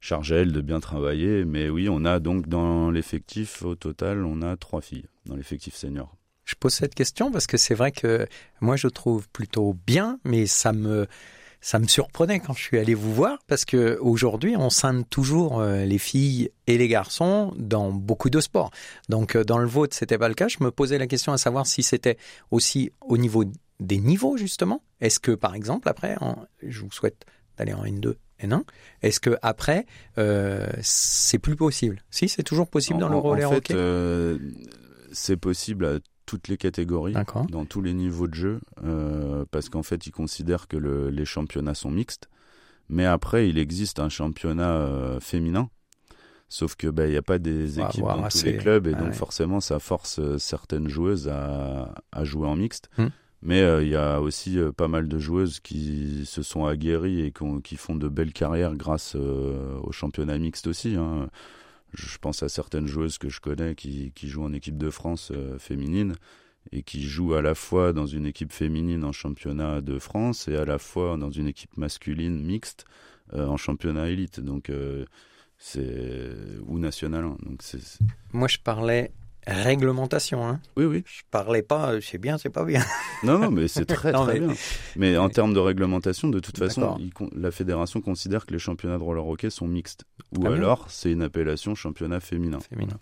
charge 0.00 0.32
elle 0.32 0.50
de 0.50 0.62
bien 0.62 0.80
travailler. 0.80 1.44
Mais 1.44 1.68
oui, 1.68 1.90
on 1.90 2.06
a 2.06 2.20
donc 2.20 2.48
dans 2.48 2.90
l'effectif, 2.90 3.62
au 3.62 3.74
total, 3.74 4.24
on 4.24 4.40
a 4.40 4.56
trois 4.56 4.80
filles 4.80 5.04
dans 5.26 5.36
l'effectif 5.36 5.74
senior. 5.74 6.16
Je 6.46 6.54
pose 6.54 6.72
cette 6.72 6.94
question 6.94 7.30
parce 7.30 7.46
que 7.46 7.58
c'est 7.58 7.74
vrai 7.74 7.92
que 7.92 8.26
moi, 8.62 8.76
je 8.76 8.88
trouve 8.88 9.28
plutôt 9.28 9.76
bien, 9.86 10.20
mais 10.24 10.46
ça 10.46 10.72
me 10.72 11.06
ça 11.62 11.78
me 11.78 11.86
surprenait 11.86 12.40
quand 12.40 12.52
je 12.52 12.60
suis 12.60 12.78
allé 12.78 12.92
vous 12.92 13.14
voir 13.14 13.38
parce 13.46 13.64
que 13.64 13.96
aujourd'hui 14.00 14.56
on 14.56 14.68
scinde 14.68 15.08
toujours 15.08 15.60
euh, 15.60 15.84
les 15.84 15.98
filles 15.98 16.50
et 16.66 16.76
les 16.76 16.88
garçons 16.88 17.54
dans 17.56 17.92
beaucoup 17.92 18.30
de 18.30 18.40
sports. 18.40 18.72
Donc 19.08 19.36
euh, 19.36 19.44
dans 19.44 19.58
le 19.58 19.68
vôtre 19.68 19.96
c'était 19.96 20.18
pas 20.18 20.28
le 20.28 20.34
cas. 20.34 20.48
Je 20.48 20.58
me 20.60 20.72
posais 20.72 20.98
la 20.98 21.06
question 21.06 21.32
à 21.32 21.38
savoir 21.38 21.66
si 21.66 21.84
c'était 21.84 22.18
aussi 22.50 22.90
au 23.00 23.16
niveau 23.16 23.44
des 23.78 23.98
niveaux 23.98 24.36
justement. 24.36 24.82
Est-ce 25.00 25.20
que 25.20 25.30
par 25.30 25.54
exemple 25.54 25.88
après, 25.88 26.16
je 26.66 26.80
vous 26.80 26.90
souhaite 26.90 27.24
d'aller 27.56 27.74
en 27.74 27.84
N2, 27.84 28.14
N1, 28.40 28.62
est-ce 29.02 29.20
que 29.20 29.38
après 29.40 29.86
euh, 30.18 30.66
c'est 30.82 31.38
plus 31.38 31.56
possible? 31.56 32.02
Si 32.10 32.28
c'est 32.28 32.42
toujours 32.42 32.68
possible 32.68 32.98
dans 32.98 33.08
le 33.08 33.16
roller 33.16 33.48
en 33.48 33.54
fait, 33.54 33.72
hockey? 33.72 34.38
c'est 35.12 35.36
possible 35.36 35.84
à 35.86 35.98
toutes 36.32 36.48
les 36.48 36.56
catégories, 36.56 37.12
dans 37.50 37.66
tous 37.66 37.82
les 37.82 37.92
niveaux 37.92 38.26
de 38.26 38.32
jeu, 38.32 38.60
euh, 38.84 39.44
parce 39.50 39.68
qu'en 39.68 39.82
fait, 39.82 40.06
ils 40.06 40.12
considèrent 40.12 40.66
que 40.66 40.78
les 40.78 41.24
championnats 41.26 41.74
sont 41.74 41.90
mixtes. 41.90 42.30
Mais 42.88 43.04
après, 43.04 43.50
il 43.50 43.58
existe 43.58 44.00
un 44.00 44.08
championnat 44.08 44.76
euh, 44.76 45.20
féminin. 45.20 45.68
Sauf 46.48 46.74
que 46.74 46.86
bah, 46.86 47.06
il 47.06 47.10
n'y 47.10 47.18
a 47.18 47.22
pas 47.22 47.38
des 47.38 47.80
équipes 47.80 48.04
dans 48.04 48.28
tous 48.28 48.44
les 48.44 48.56
clubs 48.56 48.86
et 48.86 48.94
donc 48.94 49.12
forcément 49.12 49.60
ça 49.60 49.78
force 49.78 50.18
euh, 50.18 50.38
certaines 50.38 50.88
joueuses 50.88 51.28
à, 51.28 52.24
jouer 52.24 52.48
en 52.48 52.56
mixte. 52.56 52.88
Hmm. 52.96 53.08
Mais 53.42 53.60
il 53.82 53.88
y 53.88 53.96
a 53.96 54.20
aussi 54.20 54.58
pas 54.76 54.88
mal 54.88 55.08
de 55.08 55.18
joueuses 55.18 55.60
qui 55.60 56.24
se 56.24 56.42
sont 56.42 56.64
aguerries 56.64 57.20
et 57.20 57.32
qui, 57.62 57.76
font 57.76 57.96
de 57.96 58.08
belles 58.08 58.32
carrières 58.32 58.76
grâce 58.76 59.16
au 59.16 59.90
championnat 59.92 60.38
mixte 60.38 60.66
aussi. 60.66 60.94
Hein 60.94 61.28
je 61.92 62.18
pense 62.18 62.42
à 62.42 62.48
certaines 62.48 62.86
joueuses 62.86 63.18
que 63.18 63.28
je 63.28 63.40
connais 63.40 63.74
qui, 63.74 64.12
qui 64.14 64.28
jouent 64.28 64.44
en 64.44 64.52
équipe 64.52 64.78
de 64.78 64.90
France 64.90 65.30
euh, 65.34 65.58
féminine 65.58 66.14
et 66.70 66.82
qui 66.82 67.02
jouent 67.02 67.34
à 67.34 67.42
la 67.42 67.54
fois 67.54 67.92
dans 67.92 68.06
une 68.06 68.26
équipe 68.26 68.52
féminine 68.52 69.04
en 69.04 69.12
championnat 69.12 69.80
de 69.80 69.98
France 69.98 70.48
et 70.48 70.56
à 70.56 70.64
la 70.64 70.78
fois 70.78 71.16
dans 71.16 71.30
une 71.30 71.48
équipe 71.48 71.76
masculine 71.76 72.40
mixte 72.40 72.84
euh, 73.34 73.46
en 73.46 73.56
championnat 73.56 74.08
élite. 74.08 74.40
Donc 74.40 74.70
euh, 74.70 75.04
c'est 75.58 76.30
ou 76.66 76.78
national. 76.78 77.24
Donc 77.44 77.62
Moi, 78.32 78.48
je 78.48 78.58
parlais 78.58 79.12
réglementation. 79.46 80.46
Hein. 80.46 80.60
Oui, 80.76 80.84
oui. 80.84 81.02
Je 81.06 81.22
parlais 81.30 81.62
pas, 81.62 82.00
c'est 82.00 82.18
bien, 82.18 82.38
c'est 82.38 82.50
pas 82.50 82.64
bien. 82.64 82.84
Non, 83.24 83.38
non, 83.38 83.52
mais 83.52 83.68
c'est 83.68 83.84
très, 83.84 84.10
très 84.10 84.40
bien. 84.40 84.52
Mais 84.96 85.16
en 85.16 85.28
termes 85.28 85.54
de 85.54 85.60
réglementation, 85.60 86.28
de 86.28 86.40
toute 86.40 86.58
façon, 86.58 86.98
la 87.36 87.52
fédération 87.52 88.00
considère 88.00 88.46
que 88.46 88.52
les 88.52 88.58
championnats 88.58 88.98
de 88.98 89.02
roller 89.04 89.24
hockey 89.24 89.48
sont 89.48 89.68
mixtes. 89.68 90.04
Ou 90.36 90.46
alors, 90.48 90.86
c'est 90.90 91.12
une 91.12 91.22
appellation 91.22 91.76
championnat 91.76 92.18
féminin. 92.18 92.58
Féminin. 92.60 92.98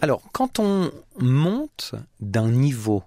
Alors, 0.00 0.22
quand 0.32 0.60
on 0.60 0.92
monte 1.18 1.94
d'un 2.20 2.48
niveau, 2.48 3.02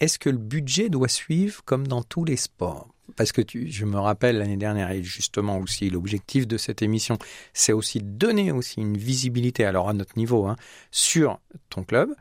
est-ce 0.00 0.18
que 0.18 0.30
le 0.30 0.38
budget 0.38 0.88
doit 0.88 1.08
suivre 1.08 1.62
comme 1.64 1.86
dans 1.88 2.02
tous 2.02 2.24
les 2.24 2.36
sports? 2.36 2.88
Parce 3.16 3.32
que 3.32 3.42
je 3.52 3.84
me 3.84 3.98
rappelle 3.98 4.38
l'année 4.38 4.56
dernière, 4.56 4.90
et 4.90 5.02
justement 5.02 5.58
aussi 5.58 5.90
l'objectif 5.90 6.46
de 6.46 6.56
cette 6.56 6.82
émission, 6.82 7.18
c'est 7.52 7.72
aussi 7.72 8.00
de 8.00 8.08
donner 8.08 8.52
aussi 8.52 8.80
une 8.80 8.96
visibilité, 8.96 9.64
alors 9.64 9.88
à 9.88 9.92
notre 9.92 10.16
niveau, 10.16 10.46
hein, 10.46 10.56
sur 10.90 11.40
ton 11.68 11.82
club, 11.82 12.14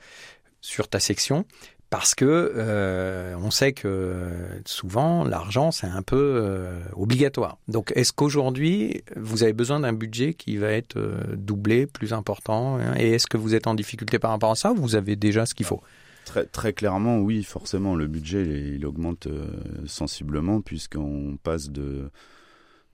sur 0.62 0.88
ta 0.88 1.00
section, 1.00 1.46
parce 1.90 2.14
que 2.14 2.54
euh, 2.56 3.36
on 3.42 3.50
sait 3.50 3.74
que 3.74 4.28
souvent 4.66 5.24
l'argent 5.24 5.72
c'est 5.72 5.88
un 5.88 6.04
peu 6.04 6.18
euh, 6.18 6.80
obligatoire. 6.96 7.58
Donc 7.68 7.92
est-ce 7.96 8.14
qu'aujourd'hui 8.14 9.04
vous 9.16 9.44
avez 9.44 9.54
besoin 9.54 9.80
d'un 9.80 9.94
budget 9.94 10.34
qui 10.36 10.58
va 10.58 10.72
être 10.72 10.98
euh, 10.98 11.18
doublé, 11.36 11.88
plus 11.88 12.14
important, 12.14 12.78
hein, 12.78 12.94
et 12.98 13.12
est-ce 13.12 13.28
que 13.28 13.38
vous 13.38 13.56
êtes 13.56 13.66
en 13.68 13.74
difficulté 13.74 14.20
par 14.20 14.32
rapport 14.32 14.52
à 14.52 14.56
ça 14.56 14.72
ou 14.72 14.76
vous 14.76 14.96
avez 14.96 15.16
déjà 15.16 15.46
ce 15.46 15.56
qu'il 15.56 15.66
faut? 15.66 15.82
Très, 16.30 16.46
très 16.46 16.74
clairement, 16.74 17.18
oui, 17.22 17.42
forcément, 17.42 17.96
le 17.96 18.06
budget, 18.06 18.76
il, 18.76 18.86
augmente 18.86 19.26
euh, 19.26 19.48
sensiblement 19.88 20.62
puisqu'on 20.62 21.40
passe 21.42 21.72
de, 21.72 22.12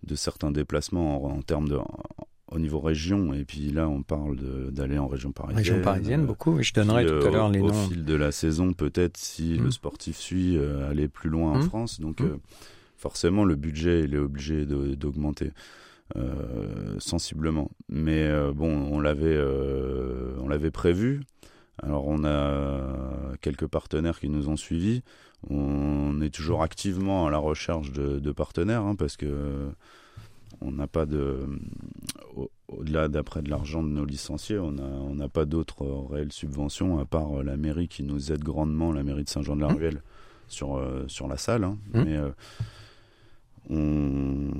de 0.03 0.15
certains 0.15 0.51
déplacements 0.51 1.21
en, 1.25 1.41
termes 1.41 1.67
de 1.67 1.77
au 2.49 2.59
niveau 2.59 2.79
région, 2.79 3.33
et 3.33 3.43
puis 3.43 3.71
là 3.71 3.89
on 3.89 4.03
parle 4.03 4.37
d'aller 4.71 4.97
en 4.97 5.07
région 5.07 5.33
parisienne. 5.33 5.57
Région 5.57 5.81
parisienne, 5.81 6.21
euh, 6.21 6.27
beaucoup, 6.27 6.63
je 6.63 6.71
donnerai 6.71 7.05
tout 7.05 7.27
à 7.27 7.29
l'heure 7.29 7.49
les 7.49 7.59
noms. 7.59 7.67
Au 7.67 7.89
fil 7.89 8.05
de 8.05 8.13
la 8.13 8.31
saison, 8.31 8.71
peut-être, 8.71 9.17
si 9.17 9.57
le 9.57 9.65
mmh. 9.67 9.71
sportif 9.71 10.17
suit, 10.17 10.55
euh, 10.55 10.89
aller 10.89 11.09
plus 11.09 11.29
loin 11.29 11.51
en 11.51 11.57
mmh. 11.57 11.63
France. 11.63 11.99
Donc 11.99 12.21
mmh. 12.21 12.37
forcément, 12.95 13.43
le 13.43 13.55
budget, 13.55 14.05
il 14.05 14.13
est 14.13 14.19
obligé 14.19 14.65
d'augmenter. 14.65 15.51
sensiblement. 16.99 17.69
Mais 17.89 18.31
bon, 18.53 18.71
on 18.93 19.01
l'avait, 19.01 19.37
on 20.39 20.47
l'avait 20.47 20.71
prévu. 20.71 21.19
Alors 21.81 22.07
on 22.07 22.23
a 22.23 23.35
quelques 23.41 23.67
partenaires 23.67 24.19
qui 24.19 24.29
nous 24.29 24.49
ont 24.49 24.57
suivis. 24.57 25.03
On 25.49 26.21
est 26.21 26.33
toujours 26.33 26.63
activement 26.63 27.27
à 27.27 27.31
la 27.31 27.37
recherche 27.37 27.91
de, 27.91 28.31
partenaires 28.31 28.81
hein, 28.81 28.95
parce 28.95 29.17
que 29.17 29.69
on 30.61 30.71
n'a 30.71 30.87
pas 30.87 31.05
de 31.05 31.45
au-delà 32.67 33.07
d'après 33.07 33.41
de 33.41 33.49
l'argent 33.49 33.83
de 33.83 33.89
nos 33.89 34.05
licenciés, 34.05 34.57
on 34.57 34.71
n'a 34.71 34.83
on 34.83 35.15
n'a 35.15 35.27
pas 35.27 35.45
d'autres 35.45 35.85
réelles 36.09 36.31
subventions 36.31 36.99
à 36.99 37.05
part 37.05 37.43
la 37.43 37.57
mairie 37.57 37.87
qui 37.87 38.03
nous 38.03 38.31
aide 38.31 38.43
grandement, 38.43 38.91
la 38.91 39.03
mairie 39.03 39.23
de 39.23 39.29
Saint-Jean-de-la-Ruelle 39.29 40.01
sur 40.47 40.77
euh, 40.77 41.03
sur 41.07 41.27
la 41.27 41.37
salle. 41.37 41.63
Hein. 41.63 41.77
Mmh. 41.93 42.03
Mais 42.03 42.15
euh, 42.15 42.29
on, 43.69 44.51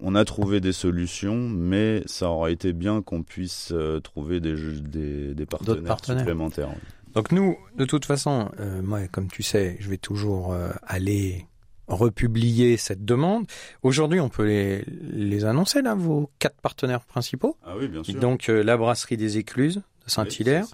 on 0.00 0.14
a 0.14 0.24
trouvé 0.24 0.60
des 0.60 0.72
solutions, 0.72 1.36
mais 1.36 2.02
ça 2.06 2.28
aurait 2.28 2.52
été 2.52 2.72
bien 2.72 3.02
qu'on 3.02 3.22
puisse 3.22 3.70
euh, 3.72 4.00
trouver 4.00 4.40
des, 4.40 4.54
des, 4.80 5.34
des 5.34 5.46
partenaires, 5.46 5.98
supplémentaires. 6.04 6.74
Donc 7.14 7.32
nous, 7.32 7.56
de 7.76 7.84
toute 7.84 8.04
façon, 8.04 8.50
euh, 8.60 8.82
moi, 8.82 9.06
comme 9.08 9.28
tu 9.28 9.42
sais, 9.42 9.76
je 9.80 9.88
vais 9.88 9.96
toujours 9.96 10.52
euh, 10.52 10.70
aller 10.82 11.46
republier 11.86 12.76
cette 12.76 13.04
demande. 13.04 13.46
Aujourd'hui, 13.82 14.20
on 14.20 14.28
peut 14.28 14.46
les, 14.46 14.84
les, 15.12 15.44
annoncer, 15.44 15.82
là, 15.82 15.94
vos 15.94 16.30
quatre 16.38 16.60
partenaires 16.60 17.04
principaux. 17.04 17.56
Ah 17.64 17.74
oui, 17.78 17.88
bien 17.88 18.02
sûr. 18.02 18.18
Donc, 18.20 18.48
la 18.48 18.76
brasserie 18.76 19.18
des 19.18 19.36
Écluses 19.36 19.76
de 19.76 20.10
Saint-Hilaire, 20.10 20.64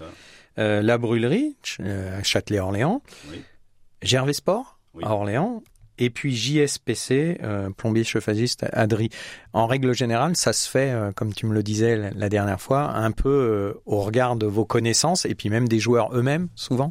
la 0.55 0.97
brûlerie 0.97 1.57
à 1.79 2.23
Châtelet-Orléans, 2.23 3.01
Gervais 4.01 4.31
Sport 4.31 4.79
à 5.01 5.13
Orléans 5.13 5.61
et 6.01 6.09
puis 6.09 6.35
JSPC, 6.35 7.37
euh, 7.43 7.69
plombier 7.69 8.03
chauffagiste 8.03 8.65
Adri. 8.73 9.09
En 9.53 9.67
règle 9.67 9.93
générale, 9.93 10.35
ça 10.35 10.51
se 10.51 10.67
fait, 10.67 10.89
euh, 10.89 11.11
comme 11.11 11.31
tu 11.31 11.45
me 11.45 11.53
le 11.53 11.61
disais 11.61 12.11
la, 12.15 12.27
dernière 12.27 12.59
fois, 12.59 12.95
un 12.95 13.11
peu 13.11 13.29
euh, 13.29 13.73
au 13.85 14.01
regard 14.01 14.35
de 14.35 14.47
vos 14.47 14.65
connaissances 14.65 15.25
et 15.25 15.35
puis 15.35 15.49
même 15.49 15.67
des 15.67 15.79
joueurs 15.79 16.09
eux-mêmes, 16.17 16.47
souvent. 16.55 16.89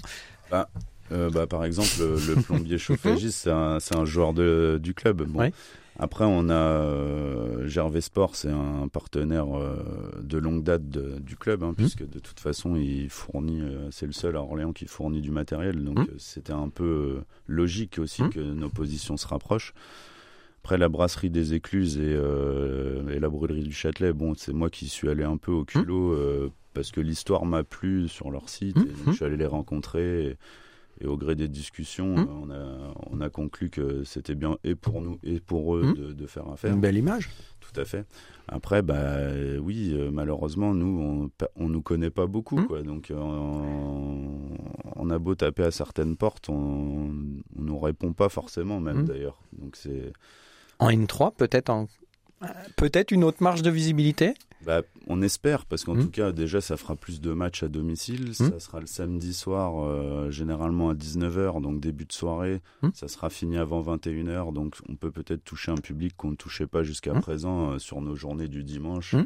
Bah, 0.50 0.68
bah, 1.10 1.48
par 1.48 1.64
exemple, 1.64 1.88
le 1.98 2.40
plombier 2.40 2.78
chauffagiste, 2.78 3.40
c'est 3.42 3.50
un, 3.50 3.78
un, 3.96 4.04
joueur 4.04 4.32
de, 4.32 4.78
du 4.80 4.94
club. 4.94 5.22
Bon, 5.22 5.40
oui. 5.40 5.52
Après, 5.98 6.24
on 6.26 6.48
a 6.48 6.54
euh, 6.54 7.66
Gervais 7.66 8.00
Sport, 8.00 8.36
c'est 8.36 8.50
un 8.50 8.88
partenaire 8.88 9.56
euh, 9.58 10.10
de 10.22 10.38
longue 10.38 10.62
date 10.62 10.88
du 10.88 11.36
club, 11.36 11.62
hein, 11.62 11.72
mmh. 11.72 11.74
puisque 11.74 12.08
de 12.08 12.18
toute 12.18 12.40
façon, 12.40 12.76
il 12.76 13.10
fournit, 13.10 13.60
euh, 13.60 13.90
c'est 13.90 14.06
le 14.06 14.12
seul 14.12 14.36
à 14.36 14.40
Orléans 14.40 14.72
qui 14.72 14.86
fournit 14.86 15.20
du 15.20 15.30
matériel, 15.30 15.84
donc 15.84 15.98
mmh. 15.98 16.06
c'était 16.18 16.52
un 16.52 16.68
peu 16.68 17.20
logique 17.46 17.98
aussi 17.98 18.22
mmh. 18.22 18.30
que 18.30 18.40
nos 18.40 18.68
positions 18.68 19.16
se 19.16 19.26
rapprochent. 19.26 19.74
Après, 20.62 20.78
la 20.78 20.88
brasserie 20.88 21.30
des 21.30 21.54
Écluses 21.54 21.98
et, 21.98 22.14
la 22.14 23.28
brûlerie 23.28 23.62
du 23.62 23.72
Châtelet, 23.72 24.12
bon, 24.12 24.34
c'est 24.36 24.52
moi 24.52 24.70
qui 24.70 24.88
suis 24.88 25.08
allé 25.08 25.24
un 25.24 25.38
peu 25.38 25.52
au 25.52 25.64
culot 25.64 26.16
parce 26.74 26.92
que 26.92 27.00
l'histoire 27.00 27.44
m'a 27.44 27.64
plu 27.64 28.08
sur 28.08 28.30
leur 28.30 28.48
site, 28.48 28.76
et 28.76 28.90
je 29.06 29.12
suis 29.12 29.24
allé 29.24 29.36
les 29.36 29.46
rencontrer. 29.46 30.26
Et, 30.26 30.36
et 31.00 31.06
au 31.06 31.16
gré 31.16 31.34
des 31.34 31.48
discussions, 31.48 32.16
mmh. 32.16 32.28
on, 32.42 32.50
a, 32.50 32.94
on 33.10 33.20
a 33.20 33.30
conclu 33.30 33.70
que 33.70 34.04
c'était 34.04 34.34
bien 34.34 34.58
et 34.64 34.74
pour 34.74 35.00
nous 35.00 35.18
et 35.22 35.40
pour 35.40 35.76
eux 35.76 35.82
mmh. 35.82 36.14
de, 36.14 36.26
faire 36.26 36.48
affaire. 36.48 36.72
Une 36.72 36.80
belle 36.80 36.96
image. 36.96 37.30
Tout 37.60 37.78
à 37.80 37.84
fait. 37.84 38.04
Après, 38.48 38.82
bah 38.82 39.16
oui, 39.60 39.92
euh, 39.94 40.10
malheureusement, 40.10 40.74
nous, 40.74 41.30
on, 41.56 41.64
ne 41.68 41.72
nous 41.72 41.82
connaît 41.82 42.10
pas 42.10 42.26
beaucoup, 42.26 42.58
mmh. 42.58 42.66
quoi. 42.66 42.82
Donc, 42.82 43.10
euh, 43.10 43.16
on, 43.16 45.10
a 45.10 45.18
beau 45.18 45.34
taper 45.34 45.64
à 45.64 45.70
certaines 45.70 46.16
portes, 46.16 46.48
on, 46.48 47.08
ne 47.08 47.42
nous 47.56 47.78
répond 47.78 48.12
pas 48.12 48.28
forcément, 48.28 48.80
même 48.80 49.04
d'ailleurs. 49.04 49.40
Donc 49.52 49.76
c'est 49.76 50.12
en 50.78 50.90
N3, 50.90 51.34
peut-être 51.34 51.70
en 51.70 51.88
peut-être 52.76 53.10
une 53.10 53.24
autre 53.24 53.42
marge 53.42 53.62
de 53.62 53.70
visibilité? 53.70 54.34
Bah, 54.64 54.82
on 55.06 55.22
espère, 55.22 55.64
parce 55.64 55.84
qu'en 55.84 55.94
hmm. 55.94 56.02
tout 56.02 56.10
cas, 56.10 56.32
déjà, 56.32 56.60
ça 56.60 56.76
fera 56.76 56.96
plus 56.96 57.20
de 57.20 57.32
matchs 57.32 57.62
à 57.62 57.68
domicile. 57.68 58.30
Hmm. 58.30 58.50
Ça 58.50 58.60
sera 58.60 58.80
le 58.80 58.86
samedi 58.86 59.32
soir, 59.32 59.82
euh, 59.82 60.30
généralement 60.30 60.90
à 60.90 60.94
19h, 60.94 61.62
donc 61.62 61.80
début 61.80 62.04
de 62.04 62.12
soirée. 62.12 62.60
Hmm. 62.82 62.90
Ça 62.94 63.08
sera 63.08 63.30
fini 63.30 63.56
avant 63.56 63.82
21h, 63.82 64.52
donc 64.52 64.76
on 64.88 64.96
peut 64.96 65.10
peut-être 65.10 65.44
toucher 65.44 65.72
un 65.72 65.76
public 65.76 66.14
qu'on 66.16 66.30
ne 66.30 66.36
touchait 66.36 66.66
pas 66.66 66.82
jusqu'à 66.82 67.14
présent 67.14 67.72
euh, 67.72 67.78
sur 67.78 68.00
nos 68.00 68.14
journées 68.14 68.48
du 68.48 68.64
dimanche. 68.64 69.14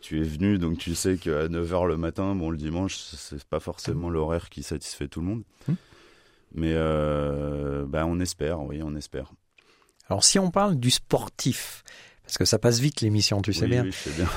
Tu 0.00 0.20
es 0.20 0.22
venu, 0.22 0.58
donc 0.58 0.78
tu 0.78 0.94
sais 0.94 1.16
qu'à 1.16 1.48
9h 1.48 1.88
le 1.88 1.96
matin, 1.96 2.36
bon, 2.36 2.50
le 2.50 2.56
dimanche, 2.56 2.96
c'est 2.96 3.42
pas 3.42 3.58
forcément 3.58 4.10
l'horaire 4.10 4.48
qui 4.48 4.62
satisfait 4.62 5.08
tout 5.08 5.20
le 5.20 5.26
monde. 5.26 5.42
Mais 6.54 6.72
euh, 6.74 7.84
bah, 7.84 8.06
on 8.06 8.20
espère, 8.20 8.62
oui, 8.62 8.80
on 8.82 8.94
espère. 8.94 9.32
Alors, 10.08 10.24
si 10.24 10.38
on 10.38 10.50
parle 10.50 10.76
du 10.76 10.90
sportif, 10.90 11.82
parce 12.28 12.36
que 12.36 12.44
ça 12.44 12.58
passe 12.58 12.78
vite 12.78 13.00
l'émission, 13.00 13.40
tu 13.40 13.54
sais 13.54 13.66
bien. 13.66 13.84
Oui, 13.84 13.90
je 13.90 14.10
sais 14.10 14.10
bien. 14.10 14.28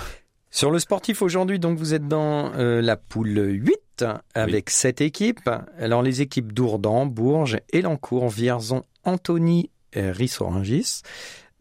Sur 0.49 0.71
le 0.71 0.79
sportif 0.79 1.21
aujourd'hui, 1.21 1.59
donc 1.59 1.77
vous 1.77 1.93
êtes 1.93 2.07
dans 2.07 2.53
euh, 2.53 2.81
la 2.81 2.95
poule 2.95 3.37
8 3.37 4.05
avec 4.33 4.69
sept 4.69 4.99
7 4.99 5.01
équipes. 5.01 5.49
Alors 5.77 6.01
les 6.01 6.21
équipes 6.21 6.53
d'Ourdan, 6.53 7.05
Bourges, 7.05 7.57
Elancourt, 7.73 8.29
Vierzon, 8.29 8.83
Antony 9.03 9.71
et 9.91 10.09
Rissorangis. 10.09 11.01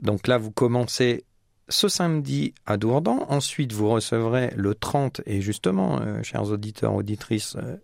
Donc 0.03 0.29
là, 0.29 0.39
vous 0.39 0.53
commencez 0.53 1.25
ce 1.69 1.89
samedi 1.89 2.55
à 2.65 2.77
Dourdan. 2.77 3.27
Ensuite, 3.29 3.73
vous 3.73 3.89
recevrez 3.89 4.53
le 4.57 4.77
30. 4.77 5.23
Et 5.27 5.41
justement, 5.41 6.01
euh, 6.01 6.23
chers 6.23 6.45
auditeurs, 6.45 6.95
auditrices, 6.95 7.57
euh, 7.57 7.75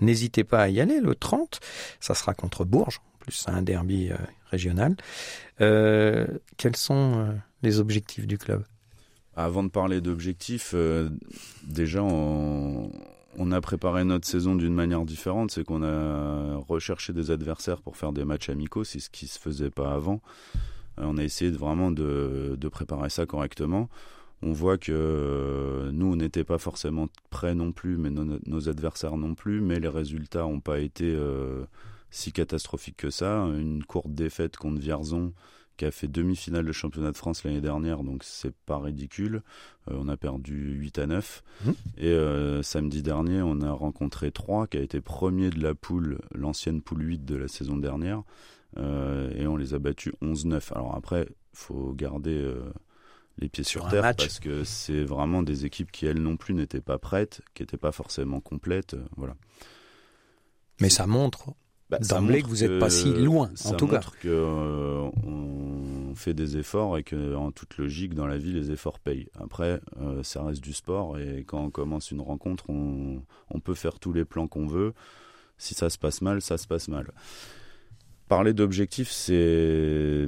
n'hésitez 0.00 0.42
pas 0.42 0.62
à 0.62 0.68
y 0.68 0.80
aller. 0.80 0.98
Le 0.98 1.14
30, 1.14 1.60
ça 2.00 2.16
sera 2.16 2.34
contre 2.34 2.64
Bourges. 2.64 3.00
En 3.14 3.18
plus, 3.20 3.32
c'est 3.32 3.50
un 3.52 3.62
derby 3.62 4.10
régional. 4.50 4.96
quels 5.58 6.76
sont 6.76 7.36
objectifs 7.78 8.26
du 8.26 8.38
club 8.38 8.64
Avant 9.34 9.62
de 9.62 9.68
parler 9.68 10.00
d'objectifs, 10.00 10.72
euh, 10.74 11.08
déjà 11.66 12.02
on, 12.02 12.90
a 13.50 13.60
préparé 13.60 14.04
notre 14.04 14.26
saison 14.26 14.54
d'une 14.54 14.74
manière 14.74 15.04
différente, 15.04 15.50
c'est 15.50 15.64
qu'on 15.64 15.82
a 15.82 16.56
recherché 16.68 17.12
des 17.12 17.30
adversaires 17.30 17.82
pour 17.82 17.96
faire 17.96 18.12
des 18.12 18.24
matchs 18.24 18.48
amicaux, 18.48 18.84
c'est 18.84 18.98
ce 18.98 19.10
qui 19.10 19.26
se 19.26 19.38
faisait 19.38 19.70
pas 19.70 19.92
avant. 19.92 20.20
Euh, 20.98 21.04
on 21.06 21.18
a 21.18 21.22
essayé 21.22 21.50
de, 21.50 21.56
vraiment 21.56 21.90
de, 21.90 22.68
préparer 22.70 23.10
ça 23.10 23.26
correctement. 23.26 23.88
On 24.42 24.52
voit 24.52 24.78
que 24.78 24.92
euh, 24.92 25.90
nous, 25.92 26.14
on 26.14 26.44
pas 26.44 26.58
forcément 26.58 27.08
prêts 27.30 27.54
non 27.54 27.72
plus, 27.72 27.96
mais 27.96 28.10
nos, 28.10 28.68
adversaires 28.68 29.16
non 29.16 29.34
plus, 29.34 29.60
mais 29.60 29.80
les 29.80 29.88
résultats 29.88 30.42
n'ont 30.42 30.60
pas 30.60 30.80
été 30.80 31.16
si 32.10 32.32
catastrophiques 32.32 32.96
que 32.96 33.10
ça. 33.10 33.46
Une 33.58 33.84
courte 33.84 34.12
défaite 34.12 34.56
contre 34.56 34.80
Vierzon, 34.80 35.32
qui 35.76 35.84
a 35.84 35.90
fait 35.90 36.08
demi-finale 36.08 36.64
de 36.64 36.72
championnat 36.72 37.12
de 37.12 37.16
France 37.16 37.44
l'année 37.44 37.60
dernière, 37.60 38.02
donc 38.02 38.22
c'est 38.24 38.54
pas 38.54 38.78
ridicule. 38.78 39.42
Euh, 39.90 39.96
on 39.98 40.08
a 40.08 40.16
perdu 40.16 40.72
8 40.72 40.98
à 40.98 41.06
9. 41.06 41.42
Mmh. 41.64 41.70
Et 41.98 42.06
euh, 42.08 42.62
samedi 42.62 43.02
dernier, 43.02 43.42
on 43.42 43.60
a 43.60 43.70
rencontré 43.72 44.30
3 44.30 44.66
qui 44.66 44.78
a 44.78 44.80
été 44.80 45.00
premier 45.00 45.50
de 45.50 45.62
la 45.62 45.74
poule, 45.74 46.18
l'ancienne 46.34 46.82
poule 46.82 47.02
8 47.02 47.24
de 47.24 47.36
la 47.36 47.48
saison 47.48 47.76
dernière. 47.76 48.22
Euh, 48.78 49.30
et 49.34 49.46
on 49.46 49.56
les 49.56 49.74
a 49.74 49.78
battus 49.78 50.12
11-9. 50.22 50.72
Alors 50.74 50.94
après, 50.94 51.28
faut 51.52 51.92
garder 51.94 52.52
les 53.38 53.48
pieds 53.48 53.64
sur, 53.64 53.88
terre 53.88 54.14
parce 54.14 54.40
que 54.40 54.64
c'est 54.64 55.04
vraiment 55.04 55.42
des 55.42 55.64
équipes 55.64 55.90
qui 55.90 56.06
elles 56.06 56.20
non 56.20 56.36
plus 56.36 56.54
n'étaient 56.54 56.80
pas 56.80 56.98
prêtes, 56.98 57.40
qui 57.54 57.62
n'étaient 57.62 57.76
pas 57.76 57.92
forcément 57.92 58.40
complètes, 58.40 58.96
voilà. 59.16 59.36
Mais 60.80 60.90
ça 60.90 61.06
montre 61.06 61.54
bah, 61.90 61.98
d'emblée 61.98 62.42
que 62.42 62.48
vous 62.48 62.62
n'êtes 62.62 62.78
pas 62.78 62.90
si 62.90 63.12
loin, 63.12 63.50
en 63.64 63.72
tout 63.74 63.86
cas. 63.86 63.96
Montre 63.96 64.18
qu'on 64.20 65.12
on 65.24 66.14
fait 66.16 66.34
des 66.34 66.56
efforts 66.56 66.98
et 66.98 67.02
que, 67.02 67.34
en 67.34 67.52
toute 67.52 67.76
logique, 67.78 68.14
dans 68.14 68.26
la 68.26 68.38
vie, 68.38 68.52
les 68.52 68.72
efforts 68.72 68.98
payent. 68.98 69.28
Après, 69.38 69.80
euh, 70.00 70.22
ça 70.22 70.42
reste 70.42 70.62
du 70.62 70.72
sport 70.72 71.18
et 71.18 71.44
quand 71.46 71.62
on 71.62 71.70
commence 71.70 72.10
une 72.10 72.20
rencontre, 72.20 72.70
on, 72.70 73.22
on 73.50 73.60
peut 73.60 73.74
faire 73.74 73.98
tous 73.98 74.12
les 74.12 74.24
plans 74.24 74.48
qu'on 74.48 74.66
veut. 74.66 74.94
Si 75.58 75.74
ça 75.74 75.88
se 75.88 75.98
passe 75.98 76.22
mal, 76.22 76.42
ça 76.42 76.58
se 76.58 76.66
passe 76.66 76.88
mal. 76.88 77.12
Parler 78.28 78.52
d'objectifs, 78.52 79.10
c'est 79.10 80.26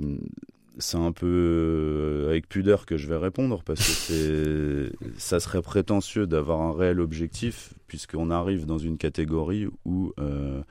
c'est 0.78 0.96
un 0.96 1.10
peu 1.10 1.26
euh, 1.26 2.28
avec 2.28 2.48
pudeur 2.48 2.86
que 2.86 2.96
je 2.96 3.08
vais 3.08 3.16
répondre 3.16 3.62
parce 3.64 3.80
que 3.80 4.92
c'est 4.92 5.08
ça 5.18 5.40
serait 5.40 5.62
prétentieux 5.62 6.26
d'avoir 6.26 6.60
un 6.60 6.72
réel 6.72 7.00
objectif 7.00 7.74
puisqu'on 7.88 8.30
arrive 8.30 8.64
dans 8.64 8.78
une 8.78 8.96
catégorie 8.96 9.66
où 9.84 10.12
euh, 10.20 10.62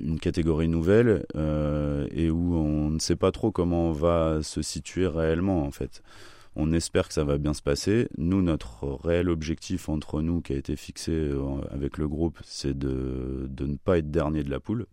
une 0.00 0.18
catégorie 0.18 0.68
nouvelle 0.68 1.26
euh, 1.36 2.06
et 2.10 2.30
où 2.30 2.56
on 2.56 2.90
ne 2.90 2.98
sait 2.98 3.16
pas 3.16 3.32
trop 3.32 3.50
comment 3.50 3.88
on 3.88 3.92
va 3.92 4.42
se 4.42 4.62
situer 4.62 5.06
réellement 5.06 5.62
en 5.62 5.70
fait. 5.70 6.02
On 6.54 6.72
espère 6.72 7.08
que 7.08 7.14
ça 7.14 7.24
va 7.24 7.36
bien 7.36 7.52
se 7.52 7.60
passer. 7.60 8.08
Nous, 8.16 8.40
notre 8.40 8.84
réel 9.04 9.28
objectif 9.28 9.90
entre 9.90 10.22
nous 10.22 10.40
qui 10.40 10.54
a 10.54 10.56
été 10.56 10.74
fixé 10.74 11.30
avec 11.70 11.98
le 11.98 12.08
groupe, 12.08 12.38
c'est 12.44 12.76
de, 12.76 13.46
de 13.50 13.66
ne 13.66 13.76
pas 13.76 13.98
être 13.98 14.10
dernier 14.10 14.42
de 14.42 14.50
la 14.50 14.58
poule. 14.58 14.86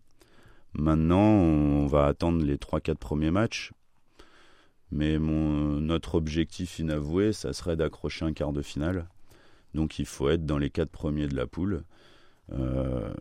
Maintenant, 0.74 1.22
on 1.22 1.86
va 1.86 2.06
attendre 2.06 2.44
les 2.44 2.56
3-4 2.56 2.96
premiers 2.96 3.30
matchs. 3.30 3.72
Mais 4.90 5.18
mon, 5.18 5.80
notre 5.80 6.16
objectif 6.16 6.78
inavoué, 6.78 7.32
ça 7.32 7.52
serait 7.52 7.76
d'accrocher 7.76 8.24
un 8.24 8.32
quart 8.32 8.52
de 8.52 8.62
finale. 8.62 9.08
Donc 9.72 9.98
il 9.98 10.06
faut 10.06 10.28
être 10.28 10.44
dans 10.44 10.58
les 10.58 10.70
4 10.70 10.90
premiers 10.90 11.28
de 11.28 11.36
la 11.36 11.46
poule. 11.46 11.84
Euh, 12.52 13.12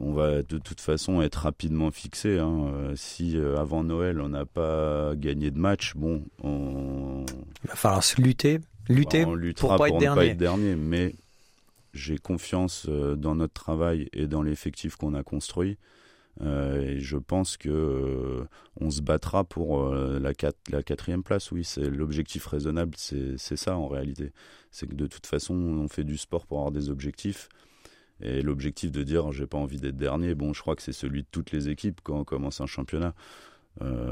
on 0.00 0.12
va 0.12 0.42
de 0.42 0.58
toute 0.58 0.80
façon 0.80 1.20
être 1.20 1.36
rapidement 1.36 1.90
fixé. 1.90 2.38
Hein. 2.38 2.92
Si 2.94 3.36
euh, 3.36 3.56
avant 3.56 3.82
Noël 3.82 4.20
on 4.20 4.28
n'a 4.28 4.46
pas 4.46 5.14
gagné 5.16 5.50
de 5.50 5.58
match, 5.58 5.94
bon, 5.96 6.24
on... 6.42 7.24
il 7.64 7.68
va 7.68 7.74
falloir 7.74 8.04
se 8.04 8.20
lutter, 8.20 8.60
lutter 8.88 9.24
on 9.24 9.36
pour, 9.56 9.76
pas, 9.76 9.88
être 9.88 10.14
pas 10.14 10.26
être 10.26 10.36
dernier. 10.36 10.76
Mais 10.76 11.14
j'ai 11.92 12.18
confiance 12.18 12.86
euh, 12.88 13.16
dans 13.16 13.34
notre 13.34 13.54
travail 13.54 14.08
et 14.12 14.26
dans 14.26 14.42
l'effectif 14.42 14.96
qu'on 14.96 15.14
a 15.14 15.22
construit. 15.22 15.76
Euh, 16.40 16.82
et 16.82 17.00
je 17.00 17.16
pense 17.16 17.56
que 17.56 17.68
euh, 17.68 18.44
on 18.80 18.90
se 18.90 19.02
battra 19.02 19.44
pour 19.44 19.82
euh, 19.82 20.20
la 20.20 20.82
quatrième 20.82 21.22
place. 21.22 21.50
Oui, 21.50 21.64
c'est 21.64 21.88
l'objectif 21.88 22.46
raisonnable, 22.46 22.94
c'est 22.96 23.56
ça 23.56 23.76
en 23.76 23.88
réalité. 23.88 24.32
C'est 24.70 24.86
que 24.86 24.94
de 24.94 25.06
toute 25.06 25.26
façon, 25.26 25.54
on 25.54 25.88
fait 25.88 26.04
du 26.04 26.16
sport 26.16 26.46
pour 26.46 26.58
avoir 26.58 26.72
des 26.72 26.90
objectifs. 26.90 27.48
Et 28.20 28.42
l'objectif 28.42 28.90
de 28.90 29.02
dire 29.02 29.30
j'ai 29.32 29.46
pas 29.46 29.58
envie 29.58 29.78
d'être 29.78 29.96
dernier, 29.96 30.34
bon, 30.34 30.52
je 30.52 30.60
crois 30.60 30.74
que 30.76 30.82
c'est 30.82 30.92
celui 30.92 31.22
de 31.22 31.28
toutes 31.30 31.52
les 31.52 31.68
équipes 31.68 32.00
quand 32.02 32.18
on 32.18 32.24
commence 32.24 32.60
un 32.60 32.66
championnat. 32.66 33.14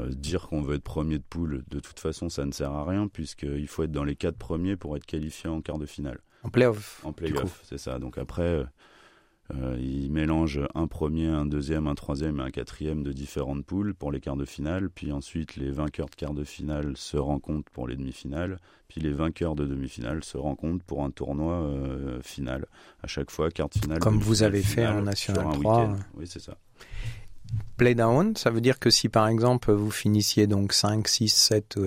dire 0.09 0.47
qu'on 0.47 0.61
veut 0.61 0.75
être 0.75 0.83
premier 0.83 1.17
de 1.17 1.23
poule, 1.29 1.63
de 1.69 1.79
toute 1.79 1.99
façon, 1.99 2.29
ça 2.29 2.45
ne 2.45 2.51
sert 2.51 2.71
à 2.71 2.85
rien 2.85 3.07
puisqu'il 3.07 3.67
faut 3.67 3.83
être 3.83 3.91
dans 3.91 4.05
les 4.05 4.15
quatre 4.15 4.37
premiers 4.37 4.77
pour 4.77 4.95
être 4.95 5.05
qualifié 5.05 5.49
en 5.49 5.61
quart 5.61 5.77
de 5.77 5.85
finale. 5.85 6.19
En 6.43 6.49
playoff. 6.49 7.01
En 7.03 7.11
playoff, 7.11 7.61
c'est 7.63 7.77
ça. 7.77 7.99
Donc 7.99 8.17
après, 8.17 8.65
euh, 9.55 9.77
il 9.79 10.11
mélange 10.11 10.59
un 10.75 10.87
premier, 10.87 11.27
un 11.27 11.45
deuxième, 11.45 11.87
un 11.87 11.95
troisième 11.95 12.39
et 12.39 12.43
un 12.43 12.49
quatrième 12.49 13.03
de 13.03 13.13
différentes 13.13 13.65
poules 13.65 13.93
pour 13.93 14.11
les 14.11 14.19
quarts 14.19 14.35
de 14.35 14.45
finale. 14.45 14.89
Puis 14.89 15.11
ensuite, 15.11 15.55
les 15.55 15.71
vainqueurs 15.71 16.09
de 16.09 16.15
quarts 16.15 16.33
de 16.33 16.43
finale 16.43 16.97
se 16.97 17.17
rencontrent 17.17 17.71
pour 17.71 17.87
les 17.87 17.95
demi-finales. 17.95 18.57
Puis 18.89 19.01
les 19.01 19.13
vainqueurs 19.13 19.55
de 19.55 19.65
demi-finale 19.65 20.23
se 20.23 20.37
rencontrent 20.37 20.83
pour 20.83 21.03
un 21.03 21.11
tournoi 21.11 21.53
euh, 21.53 22.21
final. 22.21 22.65
À 23.03 23.07
chaque 23.07 23.31
fois, 23.31 23.49
quart 23.49 23.69
de 23.69 23.79
finale. 23.79 23.99
Comme 23.99 24.19
vous 24.19 24.43
avez 24.43 24.61
fait 24.61 24.85
en 24.85 25.01
National 25.01 25.47
3. 25.59 25.95
Oui, 26.15 26.27
c'est 26.27 26.41
ça. 26.41 26.57
Play 27.77 27.95
down, 27.95 28.35
ça 28.35 28.49
veut 28.49 28.59
dire 28.59 28.77
que 28.77 28.89
si 28.89 29.07
par 29.07 29.29
exemple 29.29 29.71
vous 29.71 29.91
finissiez 29.91 30.47
donc 30.47 30.73
5, 30.73 31.07
6, 31.07 31.29
7 31.29 31.79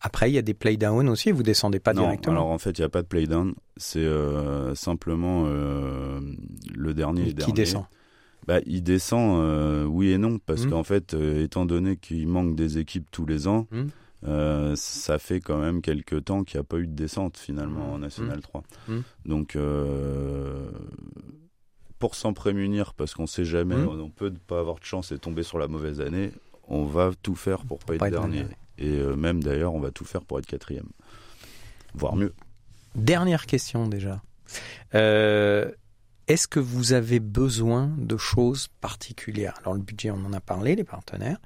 après, 0.00 0.30
il 0.30 0.34
y 0.34 0.38
a 0.38 0.42
des 0.42 0.54
playdown 0.54 1.08
aussi, 1.08 1.30
vous 1.30 1.42
descendez 1.42 1.80
pas 1.80 1.94
non, 1.94 2.02
directement 2.02 2.36
Alors 2.36 2.50
en 2.50 2.58
fait, 2.58 2.78
il 2.78 2.80
n'y 2.80 2.86
a 2.86 2.88
pas 2.88 3.02
de 3.02 3.06
playdown, 3.06 3.54
c'est 3.76 4.00
euh, 4.00 4.74
simplement 4.74 5.44
euh, 5.46 6.20
le 6.74 6.94
dernier. 6.94 7.32
Qui 7.34 7.52
descend 7.52 7.84
bah, 8.46 8.60
Il 8.66 8.82
descend, 8.82 9.40
euh, 9.40 9.84
oui 9.84 10.10
et 10.10 10.18
non, 10.18 10.38
parce 10.38 10.66
hmm. 10.66 10.70
qu'en 10.70 10.84
fait, 10.84 11.14
étant 11.14 11.66
donné 11.66 11.96
qu'il 11.96 12.26
manque 12.28 12.56
des 12.56 12.78
équipes 12.78 13.10
tous 13.10 13.26
les 13.26 13.46
ans, 13.48 13.66
hmm. 13.70 14.74
ça 14.74 15.18
fait 15.18 15.40
quand 15.40 15.58
même 15.58 15.80
quelques 15.80 16.24
temps 16.24 16.44
qu'il 16.44 16.58
n'y 16.58 16.62
a 16.62 16.64
pas 16.64 16.78
eu 16.78 16.86
de 16.86 16.94
descente 16.94 17.38
finalement 17.38 17.88
hmm. 17.88 17.94
en 17.94 17.98
National 17.98 18.40
3. 18.40 18.62
Donc, 19.24 19.56
pour 21.98 22.14
s'en 22.14 22.32
prémunir, 22.32 22.94
parce 22.94 23.14
qu'on 23.14 23.22
ne 23.22 23.28
sait 23.28 23.44
jamais, 23.44 23.76
on 23.76 24.10
peut 24.10 24.30
ne 24.30 24.38
pas 24.38 24.58
avoir 24.58 24.78
de 24.78 24.84
chance 24.84 25.12
et 25.12 25.18
tomber 25.18 25.42
sur 25.42 25.58
la 25.58 25.68
mauvaise 25.68 26.00
année, 26.00 26.32
on 26.68 26.84
va 26.84 27.10
tout 27.22 27.34
faire 27.34 27.64
pour, 27.64 27.78
ne 27.88 27.98
pas, 27.98 28.06
être 28.06 28.10
dernier. 28.10 28.46
Et 28.80 28.98
euh, 28.98 29.14
même 29.14 29.42
d'ailleurs, 29.42 29.74
on 29.74 29.80
va 29.80 29.90
tout 29.90 30.04
faire 30.04 30.22
pour 30.22 30.38
être 30.38 30.46
quatrième, 30.46 30.88
voire 31.94 32.16
mieux. 32.16 32.32
Dernière 32.94 33.46
question 33.46 33.86
déjà. 33.86 34.22
Euh, 34.94 35.70
est-ce 36.26 36.48
que 36.48 36.60
vous 36.60 36.92
avez 36.92 37.20
besoin 37.20 37.90
de 37.98 38.16
choses 38.16 38.68
particulières? 38.80 39.54
Alors 39.60 39.74
le 39.74 39.80
budget, 39.80 40.10
on 40.10 40.24
en 40.24 40.32
a 40.32 40.40
parlé, 40.40 40.74
les 40.74 40.84
partenaires. 40.84 41.38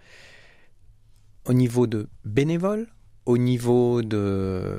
Au 1.47 1.53
niveau 1.53 1.87
de 1.87 2.09
bénévoles, 2.25 2.87
au 3.27 3.37
niveau 3.37 4.03
de 4.03 4.79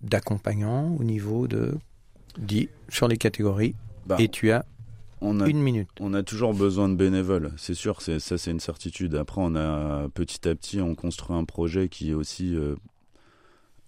d'accompagnants, 0.00 0.94
au 0.96 1.04
niveau 1.04 1.48
de 1.48 1.76
dit 2.38 2.68
sur 2.88 3.08
les 3.08 3.16
catégories. 3.16 3.74
Bah, 4.06 4.16
et 4.18 4.28
tu 4.28 4.52
as 4.52 4.64
on 5.20 5.40
a, 5.40 5.48
une 5.48 5.60
minute. 5.60 5.88
On 6.00 6.14
a 6.14 6.22
toujours 6.22 6.54
besoin 6.54 6.88
de 6.88 6.94
bénévoles, 6.94 7.52
c'est 7.56 7.74
sûr, 7.74 8.00
c'est, 8.00 8.18
ça 8.18 8.38
c'est 8.38 8.50
une 8.50 8.60
certitude. 8.60 9.14
Après, 9.14 9.40
on 9.42 9.54
a 9.54 10.08
petit 10.10 10.48
à 10.48 10.54
petit, 10.54 10.80
on 10.80 10.94
construit 10.94 11.36
un 11.36 11.44
projet 11.44 11.88
qui 11.88 12.10
est 12.10 12.14
aussi 12.14 12.54
euh, 12.54 12.76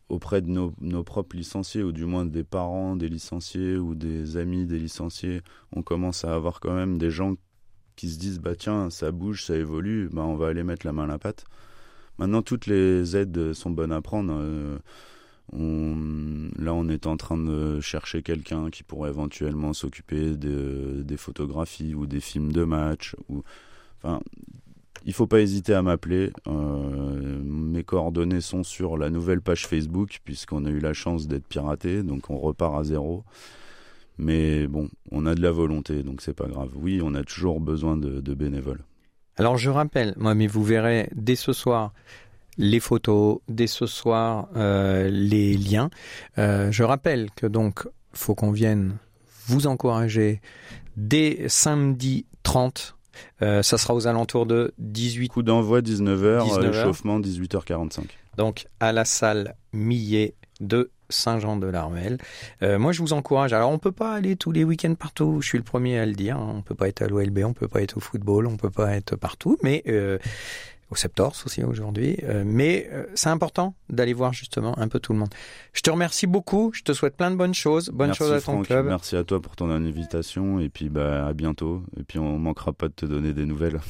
auprès 0.08 0.42
de 0.42 0.48
nos, 0.48 0.72
nos, 0.80 1.04
propres 1.04 1.36
licenciés, 1.36 1.82
ou 1.82 1.92
du 1.92 2.04
moins 2.04 2.26
des 2.26 2.44
parents 2.44 2.96
des 2.96 3.08
licenciés 3.08 3.76
ou 3.76 3.94
des 3.94 4.36
amis 4.36 4.66
des 4.66 4.78
licenciés. 4.78 5.40
On 5.74 5.82
commence 5.82 6.24
à 6.24 6.34
avoir 6.34 6.60
quand 6.60 6.74
même 6.74 6.98
des 6.98 7.10
gens 7.10 7.34
qui 7.96 8.08
se 8.08 8.18
disent 8.18 8.40
bah 8.40 8.56
tiens, 8.56 8.90
ça 8.90 9.12
bouge, 9.12 9.44
ça 9.44 9.56
évolue, 9.56 10.08
bah 10.12 10.22
on 10.22 10.36
va 10.36 10.48
aller 10.48 10.64
mettre 10.64 10.86
la 10.86 10.92
main 10.92 11.04
à 11.04 11.08
la 11.08 11.18
pâte. 11.18 11.44
Maintenant, 12.18 12.42
toutes 12.42 12.66
les 12.66 13.16
aides 13.16 13.52
sont 13.54 13.70
bonnes 13.70 13.92
à 13.92 14.02
prendre. 14.02 14.34
Euh, 14.36 14.78
là, 15.52 16.74
on 16.74 16.88
est 16.88 17.06
en 17.06 17.16
train 17.16 17.38
de 17.38 17.80
chercher 17.80 18.22
quelqu'un 18.22 18.70
qui 18.70 18.82
pourrait 18.82 19.10
éventuellement 19.10 19.72
s'occuper 19.72 20.36
de, 20.36 21.02
des 21.02 21.16
photographies 21.16 21.94
ou 21.94 22.06
des 22.06 22.20
films 22.20 22.52
de 22.52 22.64
match. 22.64 23.16
Ou, 23.28 23.42
enfin, 23.98 24.20
il 25.04 25.12
faut 25.12 25.26
pas 25.26 25.40
hésiter 25.40 25.74
à 25.74 25.82
m'appeler. 25.82 26.32
Euh, 26.46 27.40
mes 27.44 27.84
coordonnées 27.84 28.40
sont 28.40 28.62
sur 28.62 28.96
la 28.96 29.10
nouvelle 29.10 29.40
page 29.40 29.66
Facebook 29.66 30.20
puisqu'on 30.24 30.64
a 30.66 30.70
eu 30.70 30.78
la 30.78 30.92
chance 30.92 31.26
d'être 31.26 31.46
piraté, 31.46 32.02
donc 32.02 32.30
on 32.30 32.38
repart 32.38 32.78
à 32.78 32.84
zéro. 32.84 33.24
Mais 34.18 34.66
bon, 34.66 34.88
on 35.10 35.24
a 35.24 35.34
de 35.34 35.40
la 35.40 35.50
volonté, 35.50 36.02
donc 36.02 36.20
c'est 36.20 36.34
pas 36.34 36.46
grave. 36.46 36.70
Oui, 36.74 37.00
on 37.02 37.14
a 37.14 37.24
toujours 37.24 37.60
besoin 37.60 37.96
de, 37.96 38.20
de 38.20 38.34
bénévoles. 38.34 38.82
Alors 39.36 39.56
je 39.56 39.70
rappelle, 39.70 40.12
moi, 40.18 40.34
mais 40.34 40.46
vous 40.46 40.62
verrez 40.62 41.08
dès 41.14 41.36
ce 41.36 41.54
soir 41.54 41.94
les 42.58 42.80
photos, 42.80 43.38
dès 43.48 43.66
ce 43.66 43.86
soir 43.86 44.48
euh, 44.56 45.08
les 45.10 45.56
liens. 45.56 45.90
Euh, 46.38 46.70
je 46.70 46.82
rappelle 46.82 47.30
que 47.34 47.46
donc 47.46 47.88
faut 48.12 48.34
qu'on 48.34 48.50
vienne 48.50 48.96
vous 49.46 49.66
encourager 49.66 50.40
dès 50.96 51.48
samedi 51.48 52.26
30. 52.42 52.96
Euh, 53.42 53.62
ça 53.62 53.78
sera 53.78 53.94
aux 53.94 54.06
alentours 54.06 54.46
de 54.46 54.72
18. 54.78 55.28
Coup 55.28 55.42
d'envoi 55.42 55.80
19h, 55.80 56.68
échauffement 56.70 57.20
18h45. 57.20 58.04
Donc 58.36 58.66
à 58.78 58.92
la 58.92 59.04
salle 59.04 59.54
Millet 59.72 60.34
de 60.60 60.90
Saint-Jean-de-Larmel. 61.08 62.18
moi, 62.62 62.92
je 62.92 63.00
vous 63.00 63.12
encourage. 63.12 63.52
Alors, 63.52 63.70
on 63.72 63.78
peut 63.78 63.90
pas 63.90 64.12
aller 64.14 64.36
tous 64.36 64.52
les 64.52 64.62
week-ends 64.62 64.94
partout. 64.94 65.38
Je 65.40 65.48
suis 65.48 65.58
le 65.58 65.64
premier 65.64 65.98
à 65.98 66.06
le 66.06 66.12
dire. 66.12 66.38
On 66.38 66.58
On 66.58 66.62
peut 66.62 66.76
pas 66.76 66.86
être 66.86 67.02
à 67.02 67.08
l'OLB, 67.08 67.40
on 67.44 67.52
peut 67.52 67.66
pas 67.66 67.82
être 67.82 67.96
au 67.96 68.00
football, 68.00 68.46
on 68.46 68.56
peut 68.56 68.70
pas 68.70 68.94
être 68.94 69.16
partout. 69.16 69.58
Mais 69.64 69.82
au 70.90 70.96
Septors 70.96 71.34
aussi 71.46 71.62
aujourd'hui. 71.62 72.18
Euh, 72.24 72.42
mais 72.44 72.88
euh, 72.92 73.06
c'est 73.14 73.28
important 73.28 73.74
d'aller 73.88 74.12
voir 74.12 74.32
justement 74.32 74.78
un 74.78 74.88
peu 74.88 75.00
tout 75.00 75.12
le 75.12 75.18
monde. 75.18 75.30
Je 75.72 75.82
te 75.82 75.90
remercie 75.90 76.26
beaucoup. 76.26 76.72
Je 76.74 76.82
te 76.82 76.92
souhaite 76.92 77.16
plein 77.16 77.30
de 77.30 77.36
bonnes 77.36 77.54
choses. 77.54 77.90
Bonnes 77.90 78.14
choses 78.14 78.32
à 78.32 78.40
ton 78.40 78.62
club. 78.62 78.86
Merci 78.86 79.16
à 79.16 79.24
toi 79.24 79.40
pour 79.40 79.56
ton 79.56 79.70
invitation 79.70 80.60
et 80.60 80.68
puis 80.68 80.88
bah, 80.88 81.26
à 81.26 81.32
bientôt. 81.32 81.82
Et 81.98 82.02
puis 82.02 82.18
on 82.18 82.38
manquera 82.38 82.72
pas 82.72 82.88
de 82.88 82.94
te 82.94 83.06
donner 83.06 83.32
des 83.32 83.46
nouvelles. 83.46 83.80